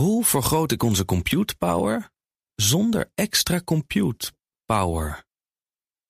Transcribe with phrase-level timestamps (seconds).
[0.00, 2.10] Hoe vergroot ik onze compute power
[2.54, 4.32] zonder extra compute
[4.64, 5.24] power?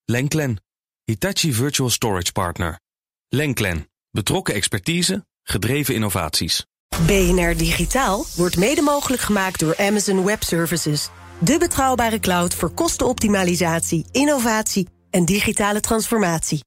[0.05, 0.63] Lenklen,
[1.05, 2.81] Hitachi Virtual Storage Partner.
[3.29, 6.67] Lenklen, betrokken expertise, gedreven innovaties.
[7.07, 11.09] BNR Digitaal wordt mede mogelijk gemaakt door Amazon Web Services.
[11.39, 16.61] De betrouwbare cloud voor kostenoptimalisatie, innovatie en digitale transformatie.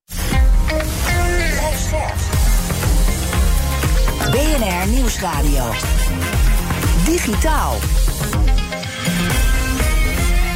[4.31, 5.71] BNR Nieuwsradio.
[7.05, 7.75] Digitaal.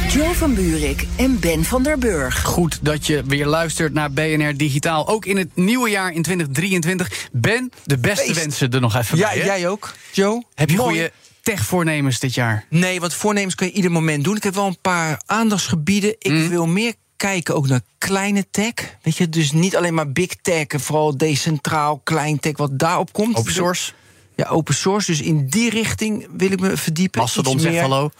[0.08, 2.42] Joe van Buurik en Ben van der Burg.
[2.42, 5.08] Goed dat je weer luistert naar BNR Digitaal.
[5.08, 7.28] Ook in het nieuwe jaar in 2023.
[7.32, 8.38] Ben, de beste Feest.
[8.40, 9.38] wensen er nog even Ja, bij.
[9.38, 9.44] hè?
[9.44, 10.44] jij ook, Joe?
[10.54, 10.88] Heb je Mooi.
[10.94, 12.64] goede tech-voornemens dit jaar?
[12.70, 14.36] Nee, want voornemens kun je ieder moment doen.
[14.36, 16.14] Ik heb wel een paar aandachtsgebieden.
[16.18, 16.48] Ik Mm.
[16.48, 18.72] wil meer kijken ook naar kleine tech.
[19.02, 20.66] Weet je, dus niet alleen maar big tech...
[20.66, 23.36] en vooral decentraal, klein tech, wat daarop komt.
[23.36, 23.92] Open source?
[24.38, 25.10] Ja, open source.
[25.10, 27.20] Dus in die richting wil ik me verdiepen.
[27.20, 28.10] Mastodon zegt hallo.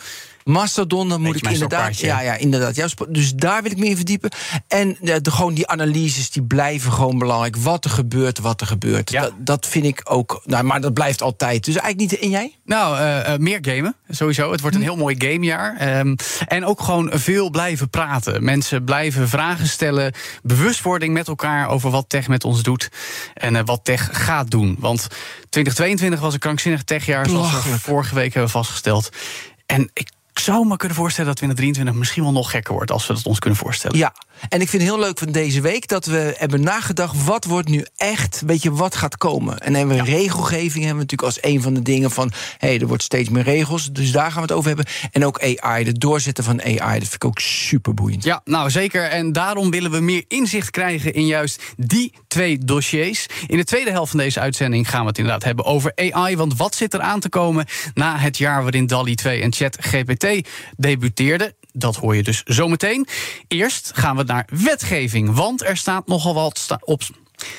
[0.49, 1.99] Mastodon, dan moet Beetje ik inderdaad.
[1.99, 2.75] Ja, ja, inderdaad.
[2.75, 4.31] Ja, dus daar wil ik me in verdiepen.
[4.69, 7.57] En de, gewoon die analyses, die blijven gewoon belangrijk.
[7.57, 9.11] Wat er gebeurt, wat er gebeurt.
[9.11, 9.21] Ja.
[9.21, 10.43] Dat, dat vind ik ook.
[10.45, 11.65] Nou, maar dat blijft altijd.
[11.65, 12.21] Dus eigenlijk niet.
[12.21, 12.55] En jij?
[12.65, 14.51] Nou, eh, eh, meer gamen, sowieso.
[14.51, 15.77] Het wordt een heel mooi gamejaar.
[15.77, 16.15] Ehm,
[16.47, 18.45] en ook gewoon veel blijven praten.
[18.45, 20.13] Mensen blijven vragen stellen.
[20.43, 22.89] Bewustwording met elkaar over wat tech met ons doet.
[23.35, 24.77] En eh, wat tech gaat doen.
[24.79, 25.07] Want
[25.49, 29.09] 2022 was een krankzinnig techjaar, zoals we vorige week hebben vastgesteld.
[29.67, 30.09] En ik
[30.41, 32.91] zou me kunnen voorstellen dat 2023 misschien wel nog gekker wordt...
[32.91, 33.99] als we dat ons kunnen voorstellen.
[33.99, 34.13] Ja,
[34.49, 37.25] en ik vind het heel leuk van deze week dat we hebben nagedacht...
[37.25, 39.59] wat wordt nu echt, weet je, wat gaat komen?
[39.59, 42.33] En dan hebben we regelgeving hebben we natuurlijk als een van de dingen van...
[42.59, 44.87] hé, hey, er wordt steeds meer regels, dus daar gaan we het over hebben.
[45.13, 48.25] En ook AI, de doorzetten van AI, dat vind ik ook super boeiend.
[48.25, 49.05] Ja, nou zeker.
[49.05, 53.27] En daarom willen we meer inzicht krijgen in juist die twee dossiers.
[53.47, 56.37] In de tweede helft van deze uitzending gaan we het inderdaad hebben over AI.
[56.37, 60.49] Want wat zit er aan te komen na het jaar waarin DALI 2 en ChatGPT
[60.77, 61.53] debuteerden?
[61.79, 63.07] Dat hoor je dus zometeen.
[63.49, 67.03] Eerst gaan we naar wetgeving, want er staat nogal wat sta- op.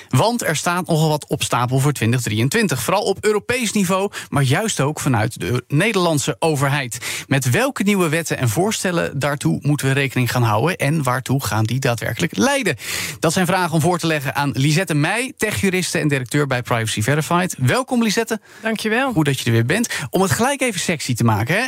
[0.09, 2.83] Want er staat nogal wat op stapel voor 2023.
[2.83, 7.23] Vooral op Europees niveau, maar juist ook vanuit de Nederlandse overheid.
[7.27, 11.63] Met welke nieuwe wetten en voorstellen daartoe moeten we rekening gaan houden en waartoe gaan
[11.63, 12.75] die daadwerkelijk leiden?
[13.19, 17.01] Dat zijn vragen om voor te leggen aan Lisette Meij, techjuriste en directeur bij Privacy
[17.01, 17.55] Verified.
[17.57, 18.39] Welkom Lisette.
[18.61, 19.11] Dankjewel.
[19.11, 19.89] Goed dat je er weer bent.
[20.09, 21.65] Om het gelijk even sexy te maken, hè?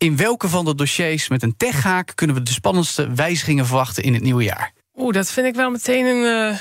[0.00, 4.14] In welke van de dossiers met een techhaak kunnen we de spannendste wijzigingen verwachten in
[4.14, 4.72] het nieuwe jaar?
[4.96, 6.58] Oeh, dat vind ik wel meteen een, eh,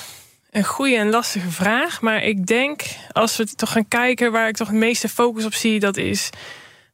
[0.52, 2.02] een goede en lastige vraag.
[2.02, 5.54] Maar ik denk, als we toch gaan kijken waar ik toch het meeste focus op
[5.54, 6.30] zie, dat is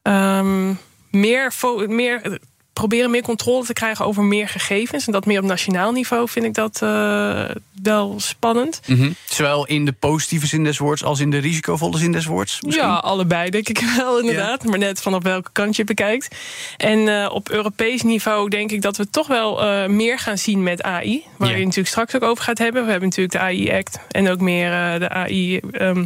[0.02, 0.74] ehm,
[1.10, 1.52] meer,
[1.86, 2.40] meer
[2.76, 5.06] proberen meer controle te krijgen over meer gegevens.
[5.06, 7.44] En dat meer op nationaal niveau vind ik dat eh,
[7.82, 8.80] wel spannend.
[9.24, 12.60] Zowel in de positieve zin des woords als in de risicovolle zin des woords?
[12.60, 12.86] Misschien?
[12.86, 14.64] Ja, allebei denk ik wel inderdaad.
[14.64, 16.36] Maar net vanaf welke kant je bekijkt.
[16.76, 20.62] En eh, op Europees niveau denk ik dat we toch wel eh, meer gaan zien
[20.62, 21.24] met AI.
[21.36, 21.54] Waar Ja.
[21.56, 22.84] je natuurlijk straks ook over gaat hebben.
[22.84, 25.58] We hebben natuurlijk de AI-act en ook meer de AI...
[25.58, 26.04] ehm,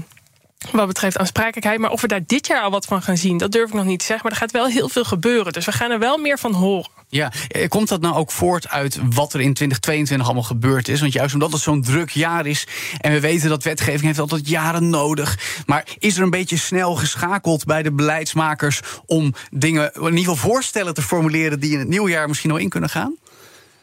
[0.72, 1.78] wat betreft aansprakelijkheid.
[1.78, 3.84] Maar of we daar dit jaar al wat van gaan zien, dat durf ik nog
[3.84, 4.24] niet te zeggen.
[4.24, 5.52] Maar er gaat wel heel veel gebeuren.
[5.52, 6.90] Dus we gaan er wel meer van horen.
[7.08, 11.00] Ja, eh, komt dat nou ook voort uit wat er in 2022 allemaal gebeurd is?
[11.00, 12.66] Want juist omdat het zo'n druk jaar is
[13.00, 15.62] en we weten dat wetgeving heeft altijd jaren nodig.
[15.66, 20.50] Maar is er een beetje snel geschakeld bij de beleidsmakers om dingen, in ieder geval
[20.50, 23.16] voorstellen te formuleren die in het nieuwe jaar misschien al in kunnen gaan?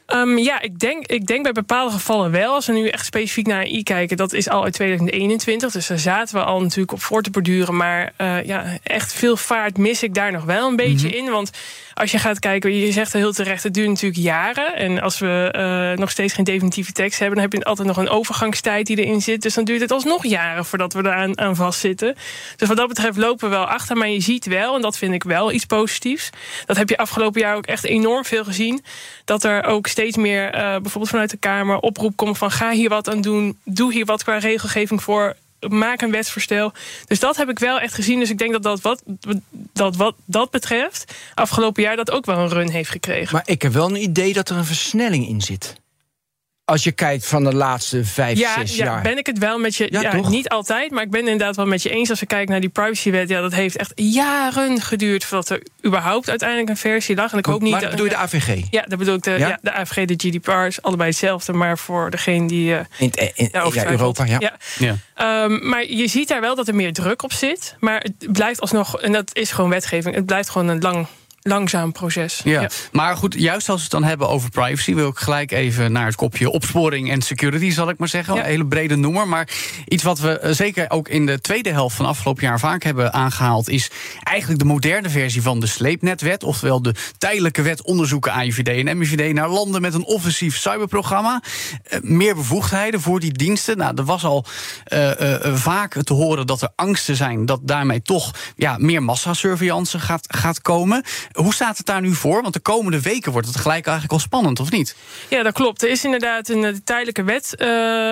[0.08, 2.54] Ehm, ja, ik denk, ik denk bij bepaalde gevallen wel.
[2.54, 5.72] Als we nu echt specifiek naar AI kijken, dat is al uit 2021.
[5.72, 7.76] Dus daar zaten we al natuurlijk op voor te borduren.
[7.78, 11.30] Maar eh, ja, echt veel vaart mis ik daar nog wel een beetje in.
[11.30, 11.52] Want
[11.98, 14.76] als je gaat kijken, je zegt heel terecht, het duurt natuurlijk jaren.
[14.76, 17.98] En als we eh, nog steeds geen definitieve tekst hebben, dan heb je altijd nog
[17.98, 19.42] een overgangstijd die erin zit.
[19.42, 22.16] Dus dan duurt het alsnog jaren voordat we eraan aan vastzitten.
[22.56, 23.98] Dus wat dat betreft lopen we wel achter.
[23.98, 26.30] Maar je ziet wel, en dat vind ik wel iets positiefs.
[26.66, 28.84] Dat heb je afgelopen jaar ook echt enorm veel gezien.
[29.26, 32.90] Dat er ook steeds meer, eh, bijvoorbeeld vanuit de Kamer, oproep komt van ga hier
[32.90, 33.58] wat aan doen.
[33.64, 35.36] Doe hier wat qua regelgeving voor.
[35.70, 36.74] Maak een wetsvoorstel.
[37.06, 38.20] Dus dat heb ik wel echt gezien.
[38.20, 39.04] Dus ik denk dat dat wat
[39.74, 43.34] dat, wat dat betreft, afgelopen jaar dat ook wel een run heeft gekregen.
[43.34, 45.76] Maar ik heb wel een idee dat er een versnelling in zit.
[46.70, 49.02] Als je kijkt van de laatste vijf, ja, zes ja, jaar.
[49.02, 49.88] ben ik het wel met je.
[49.92, 52.10] Ja, niet altijd, maar ik ben inderdaad wel met je eens.
[52.10, 56.30] Als we kijken naar die privacywet, ja, dat heeft echt jaren geduurd voordat er überhaupt
[56.30, 57.32] uiteindelijk een versie lag.
[57.32, 57.72] En ik hoop niet.
[57.72, 58.62] maar dat- bedoel je de AVG?
[58.70, 59.24] Ja, dat bedoel ik.
[59.24, 59.38] De, Ja?
[59.48, 59.60] ja?
[59.62, 62.76] de AVG, de GDPR is allebei hetzelfde, maar voor degene die.
[62.76, 63.12] eh, In,
[63.74, 63.86] ja.
[63.90, 64.40] Europa, ja.
[64.80, 64.96] Ja.
[65.16, 67.76] Ehm, maar je ziet daar wel dat er meer druk op zit.
[67.80, 71.08] Maar het blijft alsnog, en dat is gewoon wetgeving, het blijft gewoon een lang
[71.48, 72.42] langzaam proces.
[72.44, 72.70] Ja.
[72.92, 76.06] maar goed, juist als we het dan hebben over privacy, wil ik gelijk even naar
[76.06, 78.34] het kopje opsporing en security, zal ik maar zeggen.
[78.34, 78.40] Ja.
[78.40, 79.28] Een hele brede noemer.
[79.28, 79.50] Maar
[79.86, 83.14] iets wat we eh, zeker ook in de tweede helft van afgelopen jaar vaak hebben
[83.14, 83.92] aangehaald, is
[84.24, 86.44] eigenlijk de moderne versie van de sleepnetwet.
[86.44, 91.42] Oftewel de tijdelijke wet onderzoeken AIVD en MIVD naar landen met een offensief cyberprogramma.
[91.84, 93.78] Eh, meer bevoegdheden voor die diensten.
[93.78, 94.46] Nou, er was al
[94.84, 100.26] eh, vaak te horen dat er angsten zijn dat daarmee toch ja, meer massasurveillance gaat,
[100.28, 101.04] gaat komen.
[101.38, 102.42] Hoe staat het daar nu voor?
[102.42, 104.96] Want de komende weken wordt het gelijk eigenlijk al spannend, of niet?
[105.28, 105.84] Ja, dat klopt.
[105.84, 107.68] Er is inderdaad een eh, tijdelijke wet, eh,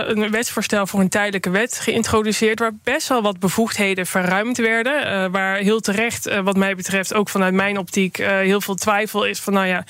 [0.05, 5.05] een wetsvoorstel voor een tijdelijke wet geïntroduceerd, waar best wel wat bevoegdheden verruimd werden.
[5.05, 9.39] eh, waar heel terecht, wat mij betreft, ook vanuit mijn optiek, heel veel twijfel is
[9.39, 9.83] van, nou ja.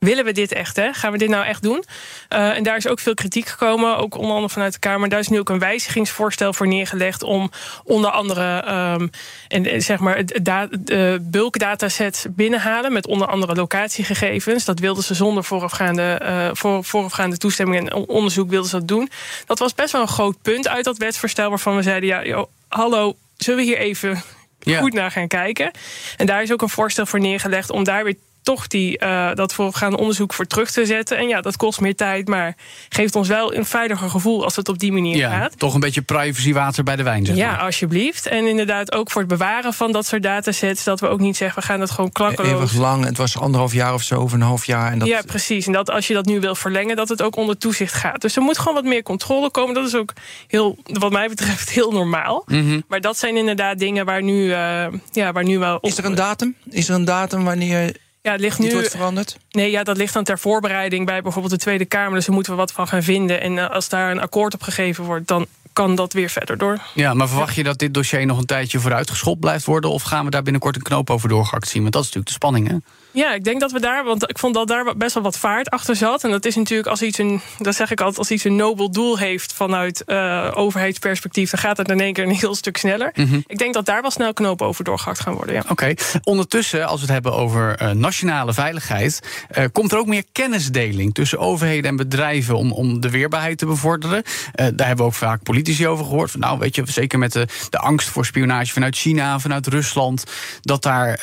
[0.00, 0.76] Willen we dit echt?
[0.76, 0.92] Hè?
[0.92, 1.84] Gaan we dit nou echt doen?
[2.28, 5.08] Eh, en daar is ook veel kritiek gekomen, ook onder andere vanuit de Kamer.
[5.08, 7.50] Daar is nu ook een wijzigingsvoorstel voor neergelegd om
[7.84, 9.08] onder andere ehm,
[9.48, 14.64] en, zeg maar da- de bulkdatasets binnenhalen met onder andere locatiegegevens.
[14.64, 18.88] Dat wilden ze zonder voorafgaande, eh, voor, voorafgaande toestemming en on- onderzoek wilden ze dat
[18.88, 19.10] doen.
[19.46, 23.16] Dat was best wel een groot punt uit dat wetsvoorstel waarvan we zeiden: ja, hallo,
[23.36, 24.22] zullen we hier even
[24.60, 24.80] Ja.
[24.80, 25.70] goed naar gaan kijken?
[26.16, 28.16] En daar is ook een voorstel voor neergelegd om daar weer
[28.50, 31.16] toch die, eh, dat voorafgaande onderzoek voor terug te zetten.
[31.18, 32.54] En ja, dat kost meer tijd, maar
[32.88, 35.58] geeft ons wel een veiliger gevoel als het op die manier Ja, gaat.
[35.58, 37.60] toch een beetje privacywater bij de wijn, zeg Ja, maar.
[37.60, 38.26] alsjeblieft.
[38.26, 40.84] En inderdaad ook voor het bewaren van dat soort datasets...
[40.84, 42.50] dat we ook niet zeggen, we gaan dat gewoon klakkeloos...
[42.52, 43.04] Eeuwig lang.
[43.04, 44.92] Het was anderhalf jaar of zo, of een half jaar.
[44.92, 45.66] En dat, Ja, precies.
[45.66, 48.20] En dat als je dat nu wil verlengen, dat het ook onder toezicht gaat.
[48.20, 49.74] Dus er moet gewoon wat meer controle komen.
[49.74, 50.12] Dat is ook
[50.46, 52.42] heel, wat mij betreft, heel normaal.
[52.46, 52.80] Mhm.
[52.88, 55.76] Maar dat zijn inderdaad dingen waar nu, eh, ja, waar nu wel...
[55.76, 56.54] op- Is er een datum?
[56.70, 58.72] Is er een datum wanneer Ja, het ligt dit nu.
[58.72, 59.36] wordt veranderd?
[59.50, 62.14] Nee, ja, dat ligt dan ter voorbereiding bij bijvoorbeeld de Tweede Kamer.
[62.14, 63.40] Dus daar moeten we wat van gaan vinden.
[63.40, 66.78] En eh, als daar een akkoord op gegeven wordt, dan kan dat weer verder door.
[66.94, 69.90] Ja, maar verwacht je dat dit dossier nog een tijdje vooruitgeschopt blijft worden?
[69.90, 71.82] Of gaan we daar binnenkort een knoop over doorgehakt zien?
[71.82, 72.76] Want dat is natuurlijk de spanning, hè?
[73.12, 75.70] Ja, ik denk dat we daar, want ik vond dat daar best wel wat vaart
[75.70, 76.24] achter zat.
[76.24, 78.90] En dat is natuurlijk als iets een, dat zeg ik altijd, als iets een nobel
[78.90, 83.12] doel heeft vanuit eh, overheidsperspectief, dan gaat het in één keer een heel stuk sneller.
[83.46, 85.54] Ik denk dat daar wel snel knopen over doorgehakt gaan worden.
[85.54, 85.64] Ja.
[85.68, 85.94] Oké.
[86.24, 89.20] Ondertussen, als we het hebben over eh, nationale veiligheid,
[89.50, 93.66] eh, komt er ook meer kennisdeling tussen overheden en bedrijven om, om de weerbaarheid te
[93.66, 94.22] bevorderen.
[94.54, 96.30] Daar hebben we ook vaak politici over gehoord.
[96.30, 100.24] Van, nou, weet je, zeker met de, de angst voor spionage vanuit China, vanuit Rusland,
[100.60, 101.20] dat daar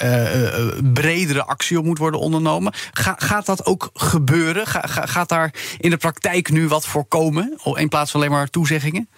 [0.94, 2.74] bredere actie moet worden ondernomen.
[2.92, 4.68] Ga, gaat dat ook gebeuren?
[4.68, 7.58] Ga, ga- gaat daar in de praktijk nu wat voorkomen?
[7.74, 9.10] In plaats van alleen maar toezeggingen?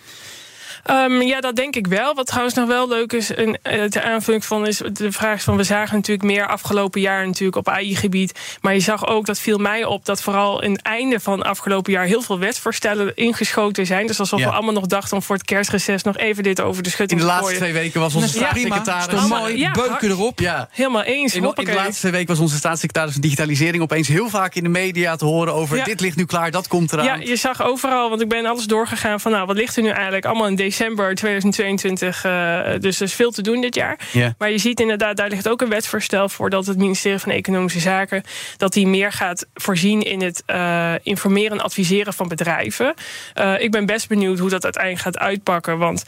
[0.84, 2.14] Ehm, ja, dat denk ik wel.
[2.16, 5.44] Wat trouwens nog wel leuk is, een, eh, ter aanvulling van is de vraag is
[5.44, 9.40] van we zagen natuurlijk meer afgelopen jaar natuurlijk op AI-gebied, maar je zag ook dat
[9.40, 13.86] viel mij op dat vooral in het einde van afgelopen jaar heel veel wetsvoorstellen ingeschoten
[13.86, 14.08] zijn.
[14.08, 14.46] Dus alsof Ja.
[14.46, 17.20] we allemaal nog dachten om voor het kerstreces nog even dit over de In schutting
[17.20, 17.70] de te laatste gooien.
[17.72, 19.28] twee weken was onze Ja, staatssecretaris.
[19.28, 19.58] Mooi?
[19.58, 20.40] ja, Beuken erop.
[20.40, 21.36] Ja, Helemaal eens.
[21.36, 24.70] In, in de laatste week was onze staatssecretaris van Digitalisering opeens heel vaak in de
[24.70, 27.06] media te horen over dit ligt nu klaar, dat komt eraan.
[27.06, 29.90] Ja, je zag overal, want ik ben alles doorgegaan van nou, wat ligt er nu
[29.90, 32.24] eigenlijk allemaal in december 2022.
[32.24, 34.00] eh, dus er is veel te doen dit jaar.
[34.12, 34.34] Ja.
[34.38, 37.80] Maar je ziet inderdaad, daar ligt ook een wetsvoorstel voor dat het ministerie van Economische
[37.80, 38.24] Zaken
[38.58, 42.94] dat die meer gaat voorzien in het eh, informeren en adviseren van bedrijven.
[43.34, 45.78] Eh, ik ben best benieuwd hoe dat uiteindelijk gaat uitpakken.
[45.78, 46.04] Want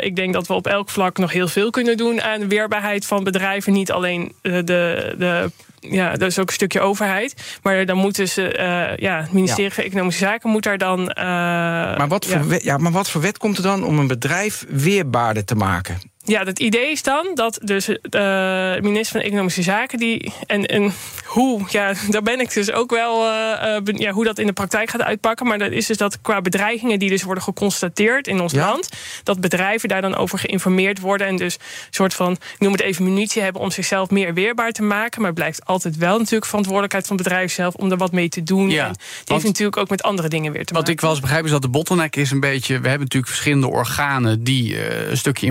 [0.00, 3.06] ik denk dat we op elk vlak nog heel veel kunnen doen aan de weerbaarheid
[3.06, 3.72] van bedrijven.
[3.72, 5.14] Niet alleen de.
[5.18, 5.50] de
[5.90, 7.58] ja, dat is ook een stukje overheid.
[7.62, 11.10] Maar dan moeten ze, eh, ja, het ministerie van Economische Zaken moet daar dan.
[11.10, 12.38] eh, Maar wat, ja.
[12.38, 15.54] voor wet, ja, maar wat voor wet komt er dan om een bedrijf weerbaarder te
[15.54, 15.98] maken?
[16.28, 20.66] Ja, het idee is dan dat dus eh, de minister van Economische Zaken die en,
[20.66, 20.92] en
[21.24, 24.46] hoe, ja, daar ben ik dus ook wel, eh, eh, ben- ja, hoe dat in
[24.46, 25.46] de praktijk gaat uitpakken.
[25.46, 28.66] Maar dat is dus dat qua bedreigingen die dus worden geconstateerd in ons Ja.
[28.70, 28.88] land,
[29.22, 31.60] dat bedrijven daar dan over geïnformeerd worden en dus een
[31.90, 35.18] soort van, noem het even munitie hebben om zichzelf meer weerbaar te maken.
[35.20, 38.28] Maar het blijft altijd wel natuurlijk verantwoordelijkheid van het bedrijf zelf om er wat mee
[38.28, 38.70] te doen.
[38.70, 40.92] Ja, en het want- heeft natuurlijk ook met andere dingen weer te Wat maken.
[40.92, 42.72] ik wel eens begrijp is dat de bottleneck is een beetje...
[42.80, 45.46] we hebben natuurlijk verschillende organen die een stukje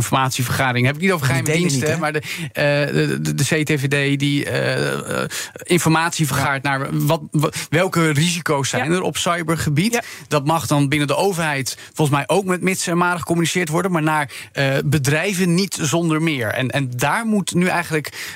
[0.74, 4.45] heb ik niet over geheime diensten, niet, maar de, eh, de, de, de CTVD die
[4.45, 5.29] eh, eh,
[5.63, 6.63] informatie vergaart...
[6.63, 7.22] naar wat,
[7.69, 8.95] welke risico's zijn Ja.
[8.95, 9.93] er op cybergebied.
[9.93, 10.01] Ja.
[10.27, 13.91] Dat mag dan binnen de overheid volgens mij ook met mits en maren gecommuniceerd worden...
[13.91, 14.29] maar naar
[14.86, 16.48] bedrijven niet zonder meer.
[16.48, 18.34] En, en daar moet nu eigenlijk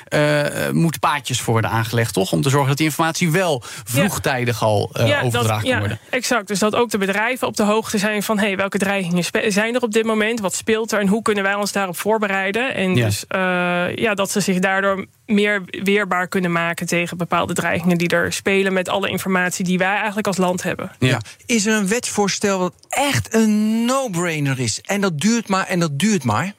[0.72, 2.32] moeten paadjes voor worden aangelegd, toch?
[2.32, 5.98] Om te zorgen dat die informatie wel vroegtijdig al overgedragen dat, kan ja, worden.
[6.10, 6.48] exact.
[6.48, 8.38] Dus dat ook de bedrijven op de hoogte zijn van...
[8.38, 10.40] Hey, welke dreigingen zijn er op dit moment?
[10.40, 11.00] Wat speelt er?
[11.00, 12.19] En hoe kunnen wij ons daarop voorbereiden?
[12.28, 13.04] En Ja.
[13.04, 16.86] dus eh, ja, dat ze zich daardoor meer weerbaar kunnen maken...
[16.86, 18.72] tegen bepaalde dreigingen die er spelen...
[18.72, 20.90] met alle informatie die wij eigenlijk als land hebben.
[20.98, 21.20] Ja.
[21.46, 24.80] Is er een wetsvoorstel dat echt een no-brainer is?
[24.80, 26.52] En dat duurt maar en dat duurt maar.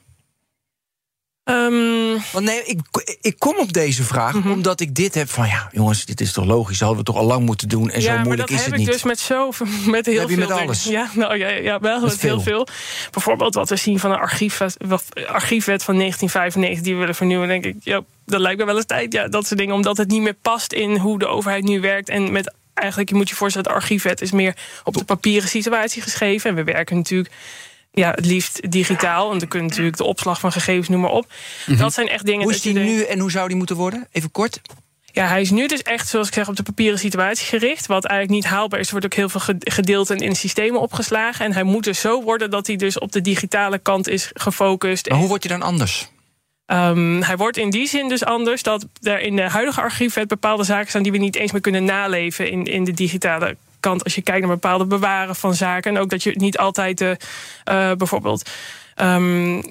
[1.52, 2.80] Ehm, Want nee, ik,
[3.20, 4.50] ik kom op deze vraag Mhm.
[4.50, 5.46] omdat ik dit heb van...
[5.46, 7.90] ja, jongens, dit is toch logisch, hadden we toch al lang moeten doen...
[7.90, 8.94] en zo ja, maar moeilijk dat is heb het ik niet.
[8.94, 9.52] dus met zo
[9.86, 10.62] met heel heb je veel met dingen.
[10.62, 10.84] alles?
[10.84, 12.66] Ja, nou ja, ja wel met, heel veel.
[12.66, 12.66] veel.
[13.10, 14.76] Bijvoorbeeld wat we zien van een archiefwet,
[15.26, 18.86] archiefwet van 1995 die we willen vernieuwen, denk ik, ja, dat lijkt me wel eens
[18.86, 19.12] tijd.
[19.12, 22.08] Ja, dat soort dingen, omdat het niet meer past in hoe de overheid nu werkt
[22.08, 26.02] en met eigenlijk je moet je voorstellen, de archiefwet is meer op de papieren situatie
[26.02, 27.30] geschreven en we werken natuurlijk
[27.92, 29.32] ja, het liefst digitaal.
[29.32, 31.32] En dan kun je natuurlijk de opslag van gegevens, noem maar op.
[31.66, 32.38] Dat zijn echt dingen.
[32.40, 32.48] Mhm.
[32.48, 34.06] Hoe is die nu en hoe zou die moeten worden?
[34.12, 34.60] Even kort.
[35.12, 37.86] ja, hij is nu dus echt, zoals ik zeg, op de papieren situatie gericht.
[37.86, 38.86] Wat eigenlijk niet haalbaar is.
[38.86, 41.44] Er wordt ook heel veel ge- gedeeld en in systemen opgeslagen.
[41.44, 45.08] En hij moet dus zo worden dat hij dus op de digitale kant is gefocust.
[45.08, 46.08] Maar hoe word je dan anders?
[46.66, 50.64] Ehm, hij wordt in die zin dus anders dat er in de huidige archiefwet bepaalde
[50.64, 54.04] zaken staan die we niet eens meer kunnen naleven in, in de digitale kant.
[54.04, 55.94] Als je kijkt naar bepaalde bewaren van zaken.
[55.94, 57.16] En ook dat je niet altijd de,
[57.64, 58.50] eh, bijvoorbeeld.
[58.94, 59.62] ehm,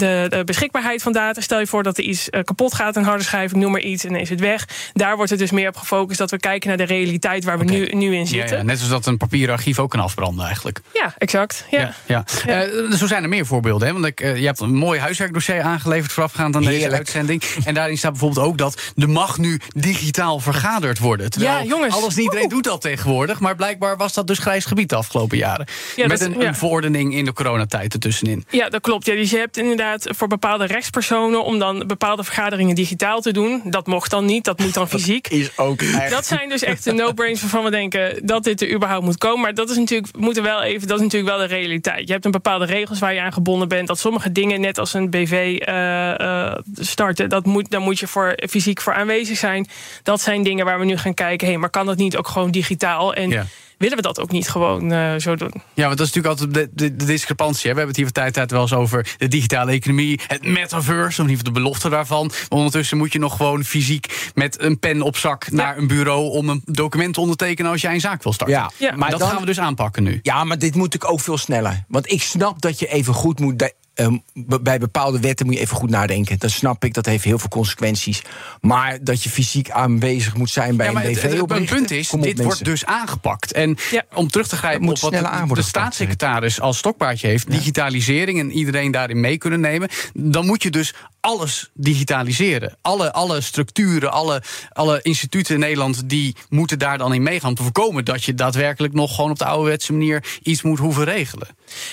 [0.00, 1.40] de, de beschikbaarheid van data.
[1.40, 3.80] Stel je voor dat er iets eh, kapot gaat, een harde schijf, ik noem maar
[3.80, 4.68] iets, en dan is het weg.
[4.92, 7.64] Daar wordt het dus meer op gefocust dat we kijken naar de realiteit waar we
[7.64, 8.56] nu, nu in zitten.
[8.56, 10.80] ja, net zoals dat een papieren archief ook kan afbranden eigenlijk.
[10.92, 11.64] Ja, exact.
[11.70, 11.94] Ja.
[12.06, 12.62] Ja, ja.
[12.62, 13.86] Eh, zo zijn er meer voorbeelden.
[13.86, 13.92] Hè?
[13.92, 17.42] Want ik, eh, je hebt een mooi huiswerkdossier aangeleverd voorafgaand aan deze uitzending.
[17.64, 21.30] En daarin staat bijvoorbeeld ook dat er mag nu digitaal vergaderd worden.
[21.30, 21.94] Terwijl Ja, jongens.
[21.94, 23.40] alles en iedereen doet dat tegenwoordig.
[23.40, 25.66] Maar blijkbaar was dat dus grijs gebied de afgelopen jaren.
[25.96, 26.46] Ja, Met dat- een, ja.
[26.46, 28.44] een verordening in de coronatijd ertussenin.
[28.50, 29.06] Ja, dat klopt.
[29.06, 33.62] Ja, dus je hebt inderdaad voor bepaalde rechtspersonen om dan bepaalde vergaderingen digitaal te doen.
[33.64, 35.28] Dat mocht dan niet, dat moet dan fysiek.
[35.28, 36.10] Is ook echt...
[36.10, 39.40] Dat zijn dus echt de no-brains waarvan we denken dat dit er überhaupt moet komen.
[39.40, 42.06] Maar dat is natuurlijk, we moeten wel even, dat is natuurlijk wel de realiteit.
[42.06, 43.88] Je hebt een bepaalde regels waar je aan gebonden bent.
[43.88, 48.06] Dat sommige dingen, net als een BV eh, eh, starten, dat moet, daar moet je
[48.06, 49.68] voor, fysiek voor aanwezig zijn.
[50.02, 51.48] Dat zijn dingen waar we nu gaan kijken.
[51.48, 53.14] Hé, maar kan dat niet ook gewoon digitaal?
[53.14, 53.46] En Ja.
[53.80, 55.52] Willen we dat ook niet gewoon eh, zo doen?
[55.74, 57.68] Ja, want dat is natuurlijk altijd de, de, de discrepantie.
[57.68, 57.74] Hè.
[57.74, 60.46] We hebben het hier van tijd tot tijd wel eens over de digitale economie, het
[60.46, 62.26] metaverse, of in ieder geval de belofte daarvan.
[62.26, 66.30] Maar ondertussen moet je nog gewoon fysiek met een pen op zak naar een bureau
[66.30, 68.56] om een document te ondertekenen als jij een zaak wil starten.
[68.56, 68.88] Ja, Ja.
[68.90, 70.18] Maar maar dat dan- gaan we dus aanpakken nu.
[70.22, 71.84] Ja, maar dit moet ik ook veel sneller.
[71.88, 73.72] Want ik snap dat je even goed moet.
[74.00, 74.16] Ehm,
[74.62, 76.38] bij bepaalde wetten moet je even goed nadenken.
[76.38, 78.22] Dat snap ik, dat heeft heel veel consequenties.
[78.60, 81.64] Maar dat je fysiek aanwezig moet zijn bij Ja, maar een het, BV het- het
[81.66, 83.52] punt is, op, dit wordt dus aangepakt.
[83.52, 84.02] En Ja.
[84.14, 87.50] om terug te grijpen moet op wat de, de staatssecretaris als stokpaardje heeft...
[87.50, 89.88] digitalisering en iedereen daarin mee kunnen nemen...
[90.14, 92.76] dan moet je dus alles digitaliseren.
[92.82, 96.08] Alle, alle structuren, alle, alle instituten in Nederland...
[96.08, 98.04] die moeten daar dan in meegaan om te voorkomen...
[98.04, 100.24] dat je daadwerkelijk nog gewoon op de ouderwetse manier...
[100.42, 101.48] iets moet hoeven regelen.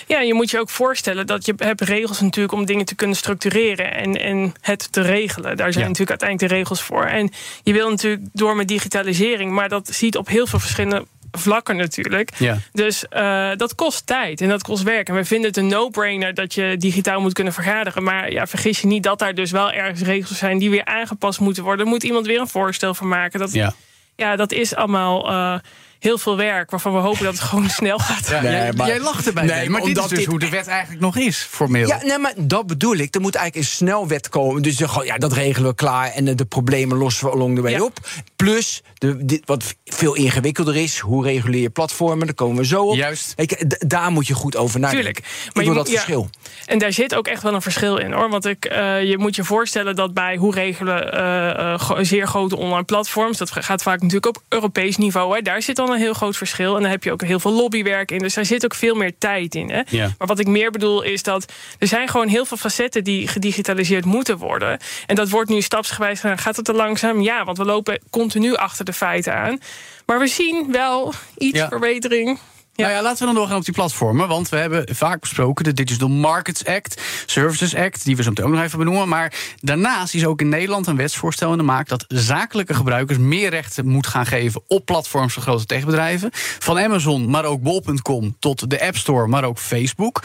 [0.07, 3.15] Ja, je moet je ook voorstellen dat je hebt regels natuurlijk om dingen te kunnen
[3.15, 5.57] structureren en, en het te regelen.
[5.57, 5.89] Daar zijn Ja.
[5.89, 7.05] natuurlijk uiteindelijk de regels voor.
[7.05, 7.31] En
[7.63, 11.05] je wil natuurlijk door met digitalisering, maar dat ziet op heel veel verschillende
[11.37, 12.31] vlakken natuurlijk.
[12.37, 12.57] Ja.
[12.71, 15.07] Dus eh, dat kost tijd en dat kost werk.
[15.09, 18.03] En we vinden het een no-brainer dat je digitaal moet kunnen vergaderen.
[18.03, 21.39] Maar ja, vergis je niet dat daar dus wel ergens regels zijn die weer aangepast
[21.39, 21.85] moeten worden.
[21.85, 23.39] Er moet iemand weer een voorstel voor maken.
[23.39, 23.73] Dat, Ja.
[24.15, 25.59] ja, dat is allemaal eh,
[25.99, 28.27] heel veel werk waarvan we hopen dat het gewoon snel gaat.
[28.27, 30.49] Ja, Nee, jij, maar- jij lacht erbij, Nee, maar dit is dus dit hoe de
[30.49, 31.87] wet eigenlijk nog is, formeel.
[31.87, 33.15] Ja, nee, maar dat bedoel ik.
[33.15, 34.61] Er moet eigenlijk een snelwet komen.
[34.61, 36.11] Dus gewoon, ja, dat regelen we klaar.
[36.11, 37.83] En de, de problemen lossen we along the way Ja.
[37.83, 37.99] op.
[38.35, 42.25] Plus, de, dit, wat veel ingewikkelder is, hoe reguleer je platformen?
[42.25, 42.95] Daar komen we zo op.
[42.95, 43.33] Juist.
[43.35, 45.13] D- daar moet je goed over nadenken.
[45.13, 45.47] Tuurlijk.
[45.53, 45.93] Ik Maar dat ja.
[45.93, 46.29] verschil.
[46.65, 48.29] En daar zit ook echt wel een verschil in hoor.
[48.29, 52.57] Want ik, eh, je moet je voorstellen dat bij hoe regelen eh, eh, zeer grote
[52.57, 53.37] online platforms.
[53.37, 55.35] Dat gaat vaak natuurlijk op Europees niveau.
[55.35, 56.75] Hè, daar zit dan een heel groot verschil.
[56.75, 58.17] En dan heb je ook heel veel lobbywerk in.
[58.19, 59.69] Dus daar zit ook veel meer tijd in.
[59.69, 59.81] Hè.
[59.89, 60.09] Ja.
[60.17, 64.05] Maar wat ik meer bedoel is dat er zijn gewoon heel veel facetten die gedigitaliseerd
[64.05, 64.79] moeten worden.
[65.05, 66.37] En dat wordt nu stapsgewijs gedaan.
[66.37, 67.21] Gaat het te langzaam?
[67.21, 69.59] Ja, want we lopen continu achter de feiten aan.
[70.05, 71.67] Maar we zien wel iets Ja.
[71.67, 72.39] verbetering.
[72.77, 72.83] Ja.
[72.83, 74.27] Nou ja, laten we dan doorgaan op die platformen.
[74.27, 78.45] Want we hebben vaak besproken de Digital Markets Act, Services Act, die we zo meteen
[78.45, 79.07] ook nog even benoemen.
[79.07, 83.49] Maar daarnaast is ook in Nederland een wetsvoorstel in de maak dat zakelijke gebruikers meer
[83.49, 86.29] rechten moet gaan geven op platforms van grote techbedrijven.
[86.59, 90.23] Van Amazon, maar ook bol.com tot de App Store, maar ook Facebook.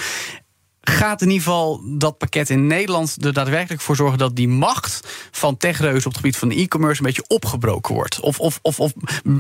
[0.85, 5.01] Gaat in ieder geval dat pakket in Nederland er daadwerkelijk voor zorgen dat die macht
[5.31, 8.21] van techreuzen op het gebied van e-commerce een beetje opgebroken wordt?
[8.21, 8.93] Of, of, of, of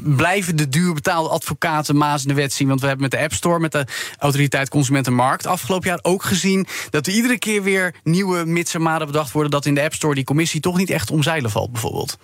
[0.03, 2.69] blijven de duur betaalde advocaten maas in de wet zien?
[2.69, 3.87] Want we hebben met de App Store, met de
[4.19, 9.07] Autoriteit Consumentenmarkt afgelopen jaar ook gezien dat er iedere keer weer nieuwe mits en maden
[9.07, 12.19] bedacht worden dat in de App Store die commissie toch niet echt omzeilen valt, bijvoorbeeld.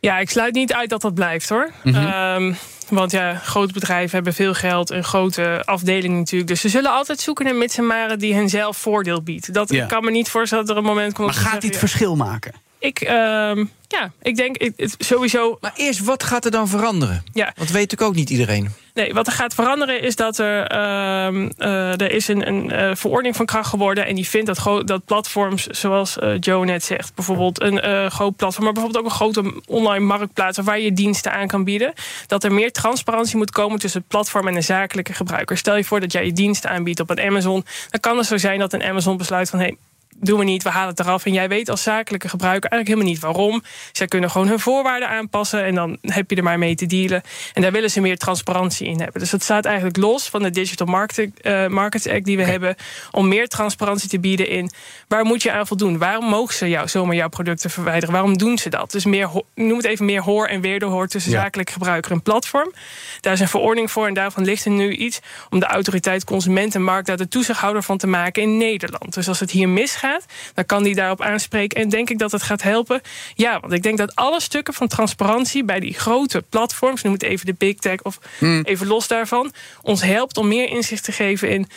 [0.00, 1.70] Ja, ik sluit niet uit dat dat blijft hoor.
[1.84, 2.52] Ehm,
[2.88, 6.50] want ja, grote bedrijven hebben veel geld, een grote afdeling natuurlijk.
[6.50, 9.54] Dus ze zullen altijd zoeken naar mits en maren die hen zelf voordeel biedt.
[9.54, 9.82] Dat Ja.
[9.82, 11.26] ik kan me niet voorstellen dat er een moment komt.
[11.26, 12.52] Maar gaat dit zeggen, verschil maken?
[12.80, 15.58] Ik, ehm, ja, ik denk ik, het, sowieso.
[15.60, 17.22] Maar eerst, wat gaat er dan veranderen?
[17.32, 17.52] Ja.
[17.56, 18.68] Want weet natuurlijk ook niet iedereen.
[18.94, 22.90] Nee, wat er gaat veranderen is dat er, ehm, eh, er is een, een eh,
[22.94, 24.06] verordening van kracht geworden.
[24.06, 28.64] En die vindt dat, dat platforms, zoals eh, Joe net zegt, bijvoorbeeld een groot platform,
[28.64, 31.92] maar bijvoorbeeld ook een grote online marktplaats waar je je diensten aan kan bieden.
[32.26, 35.56] Dat er meer transparantie moet komen tussen het platform en de zakelijke gebruiker.
[35.56, 37.64] Stel je voor dat jij je diensten aanbiedt op een Amazon.
[37.90, 39.76] Dan kan het zo zijn dat een Amazon besluit van hé, hey,
[40.20, 41.26] doen we niet, we halen het eraf.
[41.26, 43.62] En jij weet als zakelijke gebruiker eigenlijk helemaal niet waarom.
[43.92, 47.22] Zij kunnen gewoon hun voorwaarden aanpassen en dan heb je er maar mee te dealen.
[47.52, 49.20] En daar willen ze meer transparantie in hebben.
[49.20, 52.74] Dus dat staat eigenlijk los van de Digital Market, eh, Markets Act die we hebben.
[53.10, 54.70] Om meer transparantie te bieden in
[55.08, 55.98] waar moet je aan voldoen?
[55.98, 58.14] Waarom mogen ze jou, zomaar jouw producten verwijderen?
[58.14, 58.90] Waarom doen ze dat?
[58.90, 61.42] Dus meer, noem het even meer hoor en wederhoor tussen Ja.
[61.42, 62.72] zakelijke gebruiker en platform.
[63.20, 67.06] Daar is een verordening voor en daarvan ligt er nu iets om de autoriteit Consumentenmarkt
[67.06, 69.14] daar de toezichthouder van te maken in Nederland.
[69.14, 70.09] Dus als het hier misgaat,
[70.54, 71.80] dan kan die daarop aanspreken.
[71.82, 73.00] En denk ik dat het gaat helpen?
[73.34, 77.22] Ja, want ik denk dat alle stukken van transparantie bij die grote platforms, noem het
[77.22, 78.18] even de big tech of
[78.62, 79.52] even los daarvan,
[79.82, 81.68] ons helpt om meer inzicht te geven in.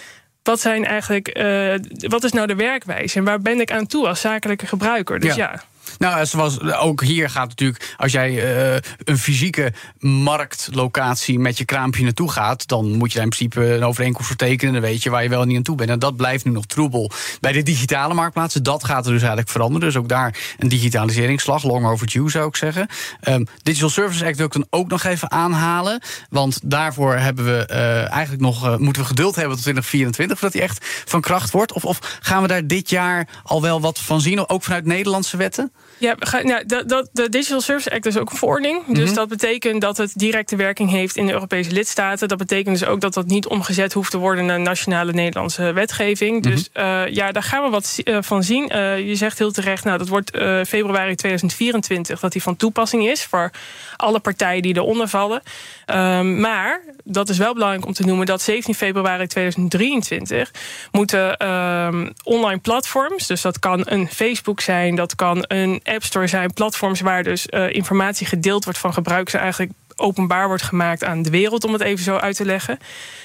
[0.43, 4.07] Wat zijn eigenlijk, eh, wat is nou de werkwijze en waar ben ik aan toe
[4.07, 5.19] als zakelijke gebruiker?
[5.19, 5.51] Dus Ja.
[5.51, 5.63] ja.
[5.97, 8.29] Nou, zoals ook hier gaat natuurlijk, als jij
[8.73, 13.73] eh, een fysieke marktlocatie met je kraampje naartoe gaat, dan moet je daar in principe
[13.73, 14.73] een overeenkomst voor tekenen.
[14.73, 15.89] Dan weet je waar je wel niet aan toe bent.
[15.89, 17.11] En dat blijft nu nog troebel.
[17.39, 19.87] Bij de digitale marktplaatsen, dat gaat er dus eigenlijk veranderen.
[19.87, 22.87] Dus ook daar een digitaliseringsslag, long overdue zou ik zeggen.
[23.21, 26.01] Ehm, Digital Services Act wil ik dan ook nog even aanhalen.
[26.29, 30.59] Want daarvoor hebben we eh, eigenlijk nog, eh, moeten we geduld hebben tot 2024 voordat
[30.61, 31.73] die echt van kracht wordt.
[31.73, 35.37] Of, of gaan we daar dit jaar al wel wat van zien, ook vanuit Nederlandse
[35.37, 35.71] wetten?
[36.03, 38.86] Ja, nou, dat, dat, de Digital Service Act is ook een verordening.
[38.88, 42.27] Dus dat betekent dat het directe werking heeft in de Europese lidstaten.
[42.27, 46.43] Dat betekent dus ook dat dat niet omgezet hoeft te worden naar nationale Nederlandse wetgeving.
[46.43, 48.69] Dus eh, ja, daar gaan we wat eh, van zien.
[48.69, 50.29] Eh, je zegt heel terecht, nou, dat wordt
[50.67, 53.51] februari 2024 dat die van toepassing is voor
[53.95, 55.41] alle partijen die eronder vallen.
[55.86, 60.51] Ehm, maar dat is wel belangrijk om te noemen dat 17 februari 2023
[60.91, 66.27] moeten ehm, online platforms, dus dat kan een Facebook zijn, dat kan een App Store
[66.27, 71.21] zijn, platforms waar dus eh, informatie gedeeld wordt van gebruikers eigenlijk openbaar wordt gemaakt aan
[71.21, 72.77] de wereld, om het even zo uit te leggen.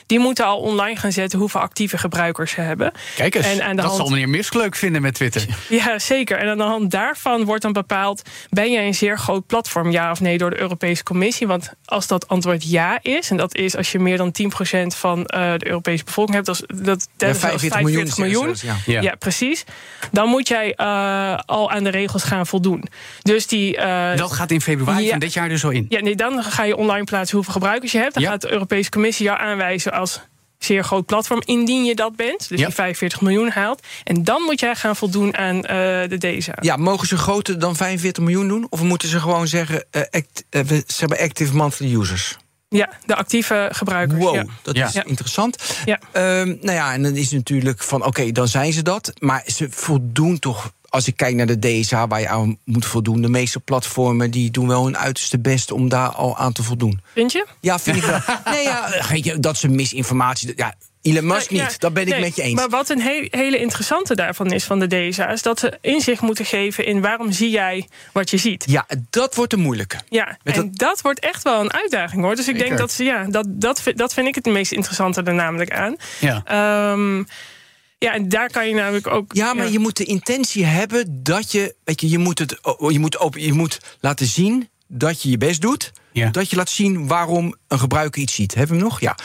[0.06, 2.92] Die moeten al online gaan zetten hoeveel actieve gebruikers ze hebben.
[3.16, 5.46] Kijk eens, En aan de dat hand- zal meneer Musk leuk vinden met Twitter.
[5.68, 6.38] Ja, zeker.
[6.38, 8.22] En aan de hand daarvan wordt dan bepaald...
[8.50, 11.46] ben jij een zeer groot platform, ja of nee, door de Europese Commissie?
[11.46, 13.30] Want als dat antwoord ja is...
[13.30, 14.46] en dat is als je meer dan 10%
[14.86, 16.46] van eh, de Europese bevolking hebt...
[16.46, 18.54] dat is, dat, dat is 45 miljoen, miljoen.
[18.62, 18.76] ja.
[18.86, 19.00] Ja.
[19.00, 19.14] Ja.
[19.18, 19.64] precies.
[20.12, 22.84] Dan moet jij eh, al aan de regels gaan voldoen.
[23.22, 23.76] Dus die...
[23.76, 25.10] eh, Dat gaat in februari Ja.
[25.10, 25.86] van dit jaar dus zo in.
[25.88, 28.14] ja, nee, dan ga je online plaatsen hoeveel gebruikers je hebt.
[28.14, 28.28] Dan Ja.
[28.30, 30.20] gaat de Europese Commissie jou aanwijzen als
[30.58, 32.48] zeer groot platform, indien je dat bent.
[32.48, 32.66] Dus Ja.
[32.66, 33.82] die 45 miljoen haalt.
[34.04, 35.76] En dan moet jij gaan voldoen aan eh,
[36.08, 36.54] de DSA.
[36.60, 38.66] Ja, mogen ze groter dan 45 miljoen doen?
[38.70, 42.36] Of moeten ze gewoon zeggen, eh, act, eh, we ze hebben active monthly users?
[42.68, 44.20] Ja, de actieve gebruikers.
[44.24, 44.44] Wow, Ja.
[44.62, 44.86] dat Ja.
[44.86, 45.04] is Ja.
[45.04, 45.62] interessant.
[45.84, 45.98] Ja.
[46.12, 49.12] Ehm, nou ja, en dan is natuurlijk van, oké, dan zijn ze dat.
[49.18, 53.20] Maar ze voldoen toch, als ik kijk naar de DSA waar je aan moet voldoen...
[53.22, 57.00] de meeste platformen die doen wel hun uiterste best om daar al aan te voldoen.
[57.14, 57.46] Vind je?
[57.60, 58.20] Ja, vind ik wel.
[58.52, 58.62] nee,
[59.24, 60.52] ja, dat ze misinformatie...
[60.56, 60.74] Ja,
[61.10, 62.54] Elon Musk Ja, niet, dat ben ik nee, met je eens.
[62.54, 65.28] Maar wat een he- hele interessante daarvan is van de DSA...
[65.30, 68.64] is dat ze inzicht moeten geven in waarom zie jij wat je ziet.
[68.68, 69.96] Ja, dat wordt de moeilijke.
[70.08, 71.00] Ja, Met en dat...
[71.00, 72.36] wordt echt wel een uitdaging hoor.
[72.36, 72.66] Dus ik Zeker.
[72.68, 75.72] denk dat ze, ja, dat, dat, vind- dat vind ik het meest interessante er namelijk
[75.72, 75.96] aan.
[76.20, 76.42] Ja.
[76.44, 77.18] Ehm,
[77.98, 79.32] ja, en daar kan je namelijk ook.
[79.34, 81.74] Ja, maar je moet de intentie hebben dat je...
[81.84, 85.38] Weet je, je moet, het, je moet, open, je moet laten zien dat je je
[85.38, 85.92] best doet.
[86.12, 86.28] Ja.
[86.30, 88.54] Dat je laat zien waarom een gebruiker iets ziet.
[88.54, 89.00] Hebben we hem nog?
[89.00, 89.16] Ja.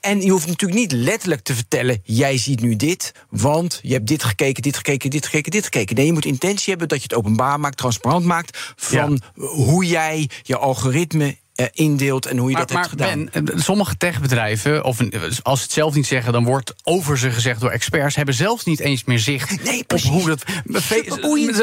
[0.00, 2.00] En je hoeft natuurlijk niet letterlijk te vertellen...
[2.04, 5.96] jij ziet nu dit, want je hebt dit gekeken, dit gekeken, dit gekeken, dit gekeken.
[5.96, 8.72] Nee, je moet intentie hebben dat je het openbaar maakt, transparant maakt...
[8.76, 11.36] van hoe jij je algoritme
[11.72, 13.28] indeelt en hoe je Maar, dat hebt gedaan.
[13.32, 17.18] Ben, eh, sommige techbedrijven, of een- als ze het zelf niet zeggen, dan wordt over
[17.18, 20.44] ze gezegd door experts, hebben zelfs niet eens meer zicht Nee, op hoe dat.